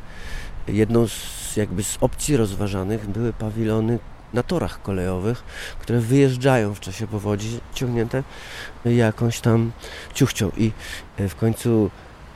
jedną 0.69 1.09
z 1.09 1.57
jakby 1.57 1.85
z 1.85 1.99
opcji 2.01 2.37
rozważanych 2.37 3.07
były 3.07 3.33
pawilony 3.33 3.99
na 4.35 4.43
torach 4.43 4.83
kolejowych, 4.83 5.45
które 5.79 6.01
wyjeżdżają 6.01 6.75
w 6.75 6.81
czasie 6.81 7.07
powodzi 7.07 7.61
ciągnięte 7.75 8.23
jakąś 8.85 9.41
tam 9.41 9.73
ciuchcią. 10.15 10.51
I 10.57 10.73
e, 11.17 11.29
w 11.29 11.37
końcu 11.37 11.91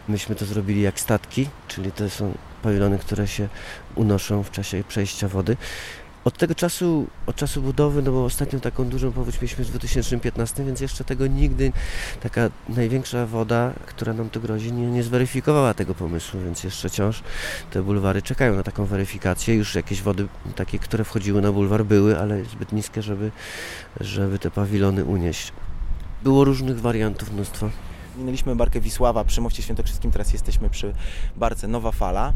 myśmy 0.08 0.34
to 0.34 0.44
zrobili 0.44 0.82
jak 0.82 1.00
statki, 1.00 1.48
czyli 1.68 1.92
to 1.92 2.10
są 2.10 2.34
pawilony, 2.62 2.98
które 2.98 3.28
się 3.28 3.48
unoszą 3.94 4.42
w 4.42 4.50
czasie 4.50 4.84
przejścia 4.88 5.28
wody 5.28 5.56
od 6.26 6.38
tego 6.38 6.54
czasu, 6.54 7.06
od 7.26 7.36
czasu 7.36 7.62
budowy, 7.62 8.02
no 8.02 8.12
bo 8.12 8.24
ostatnią 8.24 8.60
taką 8.60 8.84
dużą 8.84 9.12
powódź 9.12 9.34
mieliśmy 9.34 9.64
w 9.64 9.70
2015, 9.70 10.64
więc 10.64 10.80
jeszcze 10.80 11.04
tego 11.04 11.26
nigdy 11.26 11.72
taka 12.20 12.50
największa 12.68 13.26
woda, 13.26 13.72
która 13.86 14.12
nam 14.12 14.30
tu 14.30 14.40
grozi, 14.40 14.72
nie, 14.72 14.86
nie 14.86 15.02
zweryfikowała 15.02 15.74
tego 15.74 15.94
pomysłu, 15.94 16.40
więc 16.40 16.64
jeszcze 16.64 16.88
wciąż 16.88 17.22
te 17.70 17.82
bulwary 17.82 18.22
czekają 18.22 18.54
na 18.56 18.62
taką 18.62 18.84
weryfikację. 18.84 19.54
Już 19.54 19.74
jakieś 19.74 20.02
wody 20.02 20.28
takie, 20.56 20.78
które 20.78 21.04
wchodziły 21.04 21.42
na 21.42 21.52
bulwar 21.52 21.84
były, 21.84 22.18
ale 22.18 22.44
zbyt 22.44 22.72
niskie, 22.72 23.02
żeby, 23.02 23.30
żeby 24.00 24.38
te 24.38 24.50
pawilony 24.50 25.04
unieść. 25.04 25.52
Było 26.22 26.44
różnych 26.44 26.80
wariantów 26.80 27.32
mnóstwo. 27.32 27.70
Minęliśmy 28.16 28.56
barkę 28.56 28.80
Wisława 28.80 29.24
przy 29.24 29.40
moście 29.40 29.62
świętokrzyskim, 29.62 30.10
teraz 30.10 30.32
jesteśmy 30.32 30.70
przy 30.70 30.92
barce 31.36 31.68
Nowa 31.68 31.92
Fala, 31.92 32.32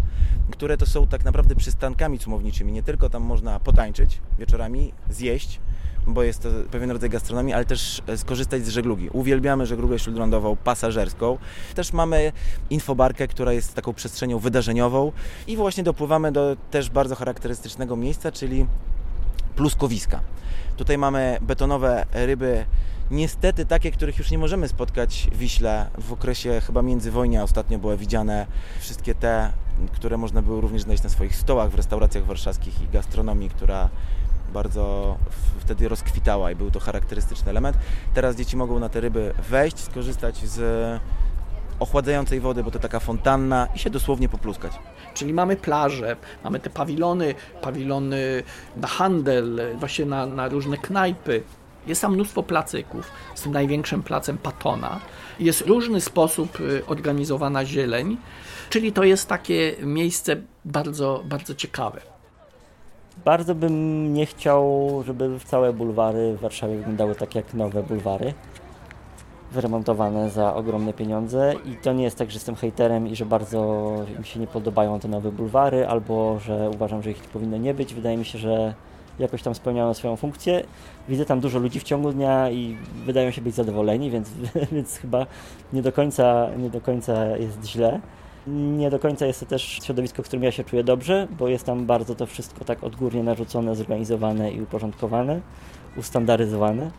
które 0.51 0.77
to 0.77 0.87
są 0.87 1.07
tak 1.07 1.25
naprawdę 1.25 1.55
przystankami 1.55 2.19
cumowniczymi. 2.19 2.73
Nie 2.73 2.83
tylko 2.83 3.11
tam 3.11 3.23
można 3.23 3.61
potańczyć 3.61 4.21
wieczorami, 4.39 4.93
zjeść, 5.11 5.61
bo 6.07 6.23
jest 6.23 6.43
to 6.43 6.49
pewien 6.71 6.91
rodzaj 6.91 7.11
gastronomii, 7.11 7.55
ale 7.55 7.65
też 7.65 8.03
e, 8.07 8.19
skorzystać 8.19 8.67
z 8.67 8.69
żeglugi. 8.69 9.09
Uwielbiamy 9.13 9.67
żeglugę 9.67 9.99
śródlądową, 9.99 10.57
pasażerską. 10.57 11.39
Też 11.75 11.93
mamy 11.93 12.33
infobarkę, 12.71 13.29
która 13.29 13.53
jest 13.53 13.75
taką 13.75 13.93
przestrzenią 13.93 14.39
wydarzeniową 14.39 15.13
i 15.47 15.57
właśnie 15.57 15.83
dopływamy 15.85 16.33
do 16.33 16.57
też 16.71 16.91
bardzo 16.91 17.15
charakterystycznego 17.15 17.97
miejsca, 17.97 18.33
czyli 18.33 18.67
pluskowiska. 19.57 20.21
Tutaj 20.77 20.99
mamy 20.99 21.39
betonowe 21.41 22.07
ryby 22.13 22.65
niestety 23.11 23.67
takie, 23.67 23.91
których 23.91 24.19
już 24.19 24.31
nie 24.31 24.39
możemy 24.39 24.69
spotkać 24.69 25.29
w 25.33 25.39
Wiśle. 25.39 25.87
W 25.99 26.13
okresie 26.13 26.61
chyba 26.67 26.83
międzywojnia 26.83 27.43
ostatnio 27.43 27.79
były 27.79 27.97
widziane 27.97 28.47
wszystkie 28.81 29.15
te, 29.15 29.53
które 29.93 30.17
można 30.17 30.43
było 30.43 30.61
również 30.61 30.83
znaleźć 30.83 31.03
na 31.03 31.11
swoich 31.11 31.37
stołach 31.37 31.71
w 31.71 31.75
restauracjach 31.75 32.25
warszawskich 32.25 32.83
i 32.83 32.89
gastronomii, 32.89 33.51
która 33.51 33.89
bardzo 34.53 35.17
wtedy 35.59 35.89
rozkwitała 35.89 36.51
i 36.51 36.57
był 36.57 36.71
to 36.71 36.81
charakterystyczny 36.81 37.51
element. 37.51 37.77
Teraz 38.15 38.37
dzieci 38.37 38.57
mogą 38.57 38.79
na 38.79 38.89
te 38.89 39.01
ryby 39.01 39.35
wejść, 39.49 39.79
skorzystać 39.79 40.37
z 40.37 40.61
ochładzającej 41.81 42.41
wody, 42.41 42.65
bo 42.65 42.71
to 42.71 42.79
taka 42.79 43.01
fontanna 43.01 43.69
i 43.75 43.79
się 43.79 43.91
dosłownie 43.91 44.29
popluskać. 44.29 44.73
Czyli 45.15 45.33
mamy 45.33 45.57
plaże, 45.57 46.17
mamy 46.45 46.61
te 46.61 46.71
pawilony, 46.71 47.35
pawilony 47.63 48.43
na 48.77 48.89
handel, 48.89 49.61
właśnie 49.79 50.05
na, 50.07 50.27
na 50.27 50.49
różne 50.49 50.77
knajpy. 50.77 51.43
Jest 51.87 52.01
tam 52.01 52.15
mnóstwo 52.15 52.43
placyków, 52.43 53.11
z 53.35 53.43
tym 53.43 53.53
największym 53.53 54.03
placem 54.03 54.39
Patona. 54.39 55.01
Jest 55.41 55.61
różny 55.61 56.01
sposób 56.01 56.61
y, 56.61 56.83
organizowana 56.87 57.65
zieleń, 57.65 58.17
czyli 58.71 58.93
to 58.93 59.05
jest 59.05 59.29
takie 59.29 59.77
miejsce 59.83 60.37
bardzo, 60.65 61.23
bardzo 61.25 61.55
ciekawe. 61.55 62.01
Bardzo 63.25 63.55
bym 63.55 64.15
nie 64.15 64.27
chciał, 64.27 64.91
żeby 65.07 65.31
całe 65.45 65.73
bulwary 65.73 66.35
w 66.37 66.41
Warszawie 66.41 66.77
wyglądały 66.77 67.15
tak 67.15 67.35
jak 67.35 67.55
nowe 67.55 67.83
bulwary 67.83 68.35
wyremontowane 69.53 70.31
za 70.31 70.55
ogromne 70.55 70.93
pieniądze 70.93 71.55
i 71.65 71.77
to 71.77 71.93
nie 71.93 72.05
jest 72.05 72.19
tak, 72.19 72.31
że 72.31 72.37
jestem 72.37 72.57
hejterem 72.57 73.09
i 73.09 73.17
że 73.17 73.27
bardzo 73.27 73.93
mi 74.19 74.27
się 74.27 74.41
nie 74.41 74.47
podobają 74.47 75.01
te 75.01 75.09
nowe 75.09 75.33
bulwary 75.33 75.87
albo 75.87 76.39
że 76.39 76.71
uważam, 76.75 77.03
że 77.03 77.11
ich 77.11 77.23
powinno 77.23 77.57
nie 77.57 77.75
być. 77.75 77.95
Wydaje 77.95 78.17
mi 78.17 78.25
się, 78.25 78.39
że 78.39 78.75
jakoś 79.21 79.43
tam 79.43 79.55
spełniają 79.55 79.95
swoją 79.95 80.17
funkcję. 80.17 80.65
Widzę 81.09 81.25
tam 81.25 81.41
dużo 81.41 81.59
ludzi 81.59 81.81
w 81.81 81.83
ciągu 81.83 82.13
dnia 82.13 82.51
i 82.51 82.77
wydają 83.07 83.31
się 83.31 83.41
być 83.41 83.55
zadowoleni, 83.55 84.11
więc, 84.11 84.31
więc 84.73 84.97
chyba 84.97 85.27
nie 85.73 85.83
do, 85.83 85.93
końca, 85.93 86.49
nie 86.59 86.71
do 86.71 86.81
końca 86.81 87.37
jest 87.37 87.65
źle. 87.65 88.01
Nie 88.47 88.91
do 88.91 88.99
końca 88.99 89.27
jest 89.27 89.41
to 89.41 89.47
też 89.47 89.63
środowisko, 89.63 90.23
w 90.23 90.27
którym 90.27 90.43
ja 90.43 90.53
się 90.53 90.65
czuję 90.65 90.85
dobrze, 90.85 91.29
bo 91.39 91.49
jest 91.49 91.67
tam 91.67 91.87
bardzo 91.87 92.15
to 92.15 92.27
wszystko 92.27 92.65
tak 92.65 92.85
odgórnie 92.85 93.23
narzucone, 93.23 93.77
zorganizowane 93.77 94.53
i 94.53 94.63
uporządkowane, 94.63 95.41
ustandaryzowane. 95.97 96.91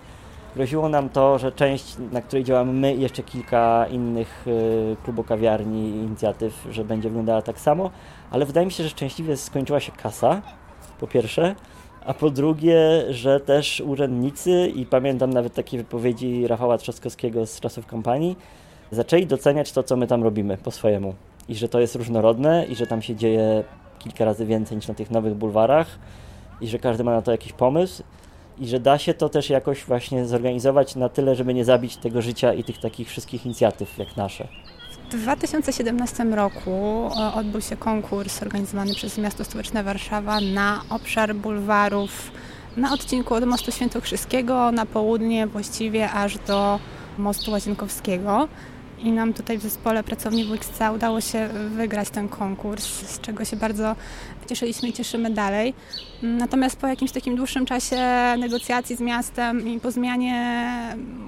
Groziło 0.56 0.90
nam 0.90 1.10
to, 1.10 1.40
że 1.40 1.52
część, 1.52 1.96
na 2.12 2.22
której 2.22 2.44
działamy 2.44 2.74
my 2.74 2.96
i 2.96 3.02
jeszcze 3.02 3.24
kilka 3.24 3.86
innych 3.88 4.48
y, 4.48 4.96
klubów, 5.04 5.28
kawiarni 5.28 5.90
i 5.90 5.96
inicjatyw, 5.96 6.68
że 6.72 6.86
będzie 6.86 7.10
wyglądała 7.10 7.42
tak 7.42 7.60
samo, 7.60 7.90
ale 8.32 8.46
wydaje 8.46 8.66
mi 8.66 8.72
się, 8.72 8.84
że 8.84 8.90
szczęśliwie 8.90 9.38
skończyła 9.38 9.80
się 9.80 9.92
kasa, 9.92 10.42
po 11.00 11.08
pierwsze, 11.08 11.56
a 12.06 12.14
po 12.14 12.30
drugie, 12.30 13.06
że 13.10 13.40
też 13.40 13.82
urzędnicy 13.86 14.72
i 14.76 14.86
pamiętam 14.86 15.34
nawet 15.34 15.54
takie 15.54 15.78
wypowiedzi 15.78 16.48
Rafała 16.48 16.78
Trzaskowskiego 16.78 17.46
z 17.46 17.60
czasów 17.60 17.86
kampanii, 17.86 18.36
zaczęli 18.92 19.26
doceniać 19.26 19.72
to, 19.72 19.84
co 19.84 19.98
my 19.98 20.08
tam 20.08 20.24
robimy 20.24 20.58
po 20.58 20.72
swojemu 20.72 21.16
i 21.50 21.56
że 21.56 21.70
to 21.70 21.80
jest 21.80 21.96
różnorodne 21.96 22.66
i 22.66 22.76
że 22.76 22.88
tam 22.88 23.02
się 23.02 23.16
dzieje 23.16 23.64
kilka 24.00 24.26
razy 24.26 24.46
więcej 24.46 24.78
niż 24.78 24.88
na 24.88 24.94
tych 24.94 25.12
nowych 25.12 25.34
bulwarach 25.34 25.88
i 26.62 26.68
że 26.68 26.80
każdy 26.80 27.04
ma 27.04 27.12
na 27.12 27.22
to 27.22 27.32
jakiś 27.32 27.54
pomysł 27.54 28.04
i 28.60 28.68
że 28.68 28.80
da 28.80 28.98
się 28.98 29.14
to 29.14 29.30
też 29.30 29.50
jakoś 29.50 29.86
właśnie 29.86 30.26
zorganizować 30.26 30.96
na 30.96 31.10
tyle, 31.10 31.36
żeby 31.36 31.54
nie 31.54 31.66
zabić 31.66 31.98
tego 31.98 32.22
życia 32.22 32.54
i 32.54 32.64
tych 32.64 32.78
takich 32.78 33.10
wszystkich 33.10 33.46
inicjatyw 33.46 33.98
jak 33.98 34.18
nasze. 34.18 34.48
W 35.12 35.22
2017 35.22 36.24
roku 36.24 37.10
e, 37.20 37.34
odbył 37.34 37.62
się 37.62 37.78
konkurs 37.78 38.42
organizowany 38.42 38.96
przez 38.96 39.18
Miasto 39.18 39.44
Stołeczne 39.44 39.84
Warszawa 39.84 40.42
na 40.42 40.82
obszar 40.90 41.36
bulwarów 41.36 42.32
na 42.78 42.94
odcinku 42.94 43.34
od 43.34 43.46
Mostu 43.46 43.72
Świętokrzyskiego 43.72 44.72
na 44.72 44.86
południe 44.86 45.48
właściwie 45.48 46.12
aż 46.12 46.38
do 46.38 46.80
Mostu 47.18 47.52
Łazienkowskiego 47.52 48.48
i 49.04 49.12
nam 49.12 49.34
tutaj 49.34 49.58
w 49.58 49.62
zespole 49.62 50.04
Pracowni 50.04 50.46
WXC 50.46 50.80
udało 50.96 51.22
się 51.22 51.50
wygrać 51.70 52.10
ten 52.10 52.30
konkurs, 52.30 52.86
z 52.86 53.20
czego 53.20 53.46
się 53.46 53.58
bardzo 53.58 53.96
cieszyliśmy 54.52 54.90
i 54.90 54.94
cieszymy 54.94 55.30
dalej. 55.30 55.74
Natomiast 56.22 56.76
po 56.76 56.88
jakimś 56.88 57.12
takim 57.12 57.36
dłuższym 57.36 57.66
czasie 57.66 57.98
negocjacji 58.38 58.96
z 58.96 59.00
miastem 59.00 59.68
i 59.68 59.80
po 59.80 59.92
zmianie 59.92 60.62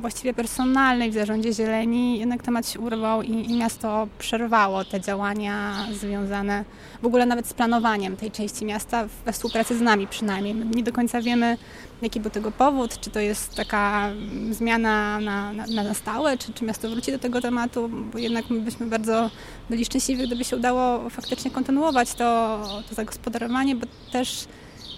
właściwie 0.02 0.34
personalnej 0.34 1.12
w 1.12 1.14
zarządzie 1.14 1.54
zieleni, 1.54 2.20
jednak 2.20 2.44
temat 2.44 2.70
się 2.70 2.80
urwał 2.80 3.22
i, 3.22 3.52
i 3.52 3.58
miasto 3.58 4.08
przerwało 4.20 4.86
te 4.86 5.02
działania 5.02 5.74
związane 5.92 6.66
w 7.02 7.06
ogóle 7.06 7.26
nawet 7.26 7.48
z 7.48 7.54
planowaniem 7.54 8.18
tej 8.18 8.32
części 8.32 8.66
miasta 8.66 9.08
we 9.26 9.32
współpracy 9.32 9.78
z 9.78 9.82
nami 9.82 10.08
przynajmniej. 10.08 10.56
Nie 10.56 10.84
do 10.84 10.94
końca 10.94 11.22
wiemy, 11.22 11.58
jaki 12.02 12.20
był 12.20 12.32
tego 12.32 12.52
powód, 12.52 13.00
czy 13.00 13.10
to 13.10 13.20
jest 13.20 13.56
taka 13.56 14.10
zmiana 14.52 15.20
na, 15.20 15.54
na, 15.54 15.84
na 15.84 15.94
stałe, 15.94 16.38
czy, 16.38 16.54
czy 16.54 16.66
miasto 16.66 16.90
wróci 16.90 17.12
do 17.12 17.20
tego 17.20 17.42
tematu, 17.42 17.63
bo 18.12 18.18
jednak 18.18 18.50
my 18.50 18.60
byśmy 18.60 18.86
bardzo 18.86 19.30
byli 19.70 19.86
szczęśliwi, 19.86 20.28
gdyby 20.28 20.44
się 20.44 20.56
udało 20.56 21.10
faktycznie 21.10 21.52
kontynuować 21.52 22.14
to, 22.14 22.60
to 22.90 22.96
zagospodarowanie, 22.96 23.76
bo 23.76 23.88
też 24.12 24.46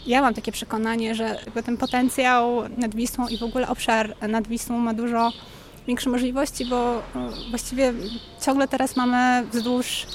ja 0.05 0.21
mam 0.21 0.33
takie 0.33 0.51
przekonanie, 0.51 1.15
że 1.15 1.39
ten 1.65 1.77
potencjał 1.77 2.69
nad 2.77 2.95
Wisłą 2.95 3.27
i 3.27 3.37
w 3.37 3.43
ogóle 3.43 3.67
obszar 3.67 4.15
nad 4.29 4.47
Wisłą 4.47 4.79
ma 4.79 4.93
dużo 4.93 5.31
większe 5.87 6.09
możliwości, 6.09 6.65
bo 6.65 7.01
no, 7.15 7.29
właściwie 7.49 7.93
ciągle 8.45 8.67
teraz 8.67 8.95
mamy 8.95 9.47
wzdłuż 9.53 10.05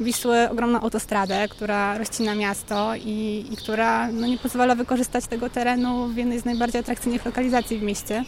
Wisły 0.00 0.50
ogromną 0.50 0.80
autostradę, 0.80 1.48
która 1.48 1.98
rozcina 1.98 2.34
miasto 2.34 2.92
i, 2.96 3.46
i 3.50 3.56
która 3.56 4.12
no, 4.12 4.26
nie 4.26 4.38
pozwala 4.38 4.74
wykorzystać 4.74 5.26
tego 5.26 5.50
terenu 5.50 6.08
w 6.08 6.16
jednej 6.16 6.40
z 6.40 6.44
najbardziej 6.44 6.80
atrakcyjnych 6.80 7.24
lokalizacji 7.24 7.78
w 7.78 7.82
mieście. 7.82 8.24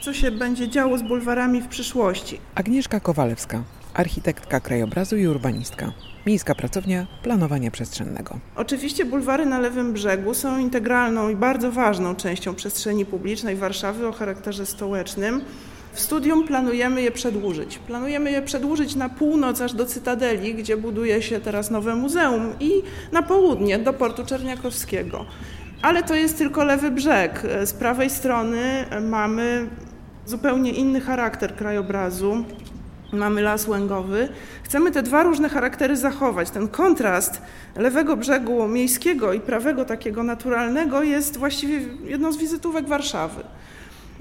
Co 0.00 0.12
się 0.14 0.30
będzie 0.30 0.68
działo 0.68 0.98
z 0.98 1.02
bulwarami 1.02 1.60
w 1.60 1.68
przyszłości? 1.68 2.40
Agnieszka 2.54 3.00
Kowalewska, 3.00 3.62
architektka 3.94 4.60
krajobrazu 4.60 5.16
i 5.16 5.26
urbanistka. 5.26 5.92
Miejska 6.26 6.54
Pracownia 6.54 7.06
Planowania 7.22 7.70
Przestrzennego. 7.70 8.38
Oczywiście 8.56 9.04
bulwary 9.04 9.46
na 9.46 9.58
lewym 9.58 9.92
brzegu 9.92 10.34
są 10.34 10.58
integralną 10.58 11.28
i 11.28 11.36
bardzo 11.36 11.72
ważną 11.72 12.16
częścią 12.16 12.54
przestrzeni 12.54 13.06
publicznej 13.06 13.56
Warszawy 13.56 14.06
o 14.06 14.12
charakterze 14.12 14.66
stołecznym. 14.66 15.40
W 15.92 16.00
studium 16.00 16.46
planujemy 16.46 17.02
je 17.02 17.10
przedłużyć. 17.10 17.78
Planujemy 17.78 18.30
je 18.30 18.42
przedłużyć 18.42 18.94
na 18.94 19.08
północ 19.08 19.60
aż 19.60 19.72
do 19.72 19.86
Cytadeli, 19.86 20.54
gdzie 20.54 20.76
buduje 20.76 21.22
się 21.22 21.40
teraz 21.40 21.70
nowe 21.70 21.96
muzeum 21.96 22.52
i 22.60 22.70
na 23.12 23.22
południe 23.22 23.78
do 23.78 23.92
portu 23.92 24.26
Czerniakowskiego. 24.26 25.26
Ale 25.82 26.02
to 26.02 26.14
jest 26.14 26.38
tylko 26.38 26.64
lewy 26.64 26.90
brzeg. 26.90 27.42
Z 27.64 27.72
prawej 27.72 28.10
strony 28.10 28.84
mamy 29.00 29.68
zupełnie 30.30 30.72
inny 30.72 31.00
charakter 31.00 31.56
krajobrazu. 31.56 32.44
Mamy 33.12 33.42
las 33.42 33.68
łęgowy. 33.68 34.28
Chcemy 34.62 34.90
te 34.90 35.02
dwa 35.02 35.22
różne 35.22 35.48
charaktery 35.48 35.96
zachować. 35.96 36.50
Ten 36.50 36.68
kontrast 36.68 37.42
lewego 37.76 38.16
brzegu 38.16 38.68
miejskiego 38.68 39.32
i 39.32 39.40
prawego 39.40 39.84
takiego 39.84 40.22
naturalnego 40.22 41.02
jest 41.02 41.36
właściwie 41.36 41.80
jedną 42.04 42.32
z 42.32 42.36
wizytówek 42.36 42.88
Warszawy. 42.88 43.42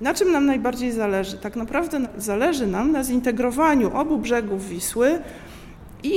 Na 0.01 0.13
czym 0.13 0.31
nam 0.31 0.45
najbardziej 0.45 0.91
zależy? 0.91 1.37
Tak 1.37 1.55
naprawdę 1.55 1.99
zależy 2.17 2.67
nam 2.67 2.91
na 2.91 3.03
zintegrowaniu 3.03 3.97
obu 3.97 4.17
brzegów 4.17 4.69
Wisły 4.69 5.19
i 6.03 6.13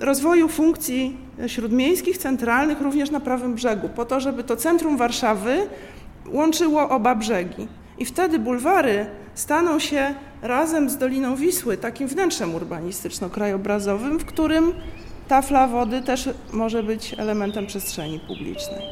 rozwoju 0.00 0.48
funkcji 0.48 1.16
śródmiejskich, 1.46 2.18
centralnych 2.18 2.80
również 2.80 3.10
na 3.10 3.20
prawym 3.20 3.54
brzegu, 3.54 3.88
po 3.88 4.04
to, 4.04 4.20
żeby 4.20 4.44
to 4.44 4.56
centrum 4.56 4.96
Warszawy 4.96 5.66
łączyło 6.26 6.88
oba 6.88 7.14
brzegi. 7.14 7.68
I 7.98 8.04
wtedy 8.04 8.38
bulwary 8.38 9.06
staną 9.34 9.78
się 9.78 10.14
razem 10.42 10.90
z 10.90 10.96
Doliną 10.96 11.36
Wisły 11.36 11.76
takim 11.76 12.08
wnętrzem 12.08 12.54
urbanistyczno-krajobrazowym, 12.54 14.18
w 14.18 14.24
którym 14.24 14.72
tafla 15.28 15.68
wody 15.68 16.02
też 16.02 16.28
może 16.52 16.82
być 16.82 17.14
elementem 17.18 17.66
przestrzeni 17.66 18.20
publicznej. 18.20 18.82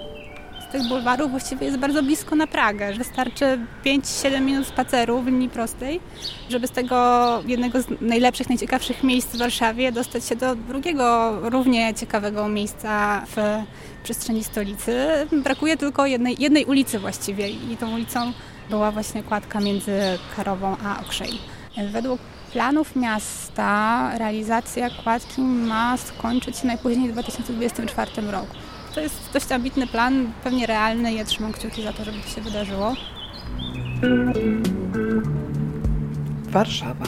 Z 0.69 0.73
tych 0.73 0.89
bulwarów 0.89 1.31
właściwie 1.31 1.67
jest 1.67 1.79
bardzo 1.79 2.03
blisko 2.03 2.37
na 2.37 2.47
Pragę. 2.47 2.95
Wystarczy 2.95 3.59
5-7 3.85 4.41
minut 4.41 4.67
spaceru 4.67 5.23
w 5.23 5.27
linii 5.27 5.49
prostej, 5.49 6.01
żeby 6.49 6.67
z 6.67 6.71
tego 6.71 7.43
jednego 7.47 7.83
z 7.83 7.87
najlepszych, 8.01 8.49
najciekawszych 8.49 9.03
miejsc 9.03 9.29
w 9.29 9.39
Warszawie 9.39 9.93
dostać 9.93 10.25
się 10.25 10.37
do 10.37 10.57
drugiego, 10.57 11.39
równie 11.51 11.95
ciekawego 11.95 12.49
miejsca 12.49 13.23
w 13.27 13.63
przestrzeni 14.05 14.45
stolicy. 14.45 14.97
Brakuje 15.33 15.77
tylko 15.77 16.07
jednej, 16.07 16.37
jednej 16.39 16.65
ulicy 16.65 16.99
właściwie 16.99 17.49
i 17.49 17.77
tą 17.81 17.95
ulicą 17.95 18.33
była 18.71 18.93
właśnie 18.93 19.23
kładka 19.23 19.61
między 19.61 20.01
Karową 20.37 20.77
a 20.85 21.01
Okrzej. 21.01 21.31
Według 21.93 22.21
planów 22.53 22.97
miasta 22.97 24.11
realizacja 24.19 24.91
kładki 24.91 25.41
ma 25.43 25.97
skończyć 25.97 26.57
się 26.57 26.67
najpóźniej 26.67 27.09
w 27.09 27.13
2024 27.13 28.31
roku. 28.31 28.57
To 28.95 29.01
jest 29.01 29.33
dość 29.33 29.53
ambitny 29.53 29.87
plan, 29.87 30.33
pewnie 30.45 30.67
realny. 30.67 31.15
Ja 31.15 31.25
trzymam 31.25 31.53
kciuki 31.53 31.83
za 31.83 31.93
to, 31.93 32.05
żeby 32.05 32.19
to 32.19 32.29
się 32.29 32.41
wydarzyło. 32.41 32.95
Warszawa. 36.51 37.05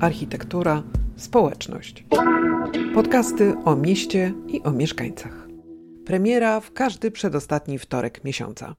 Architektura, 0.00 0.82
społeczność. 1.16 2.04
Podcasty 2.94 3.54
o 3.64 3.76
mieście 3.76 4.32
i 4.48 4.62
o 4.62 4.70
mieszkańcach. 4.70 5.46
Premiera 6.04 6.60
w 6.60 6.72
każdy 6.72 7.10
przedostatni 7.10 7.78
wtorek 7.78 8.24
miesiąca. 8.24 8.74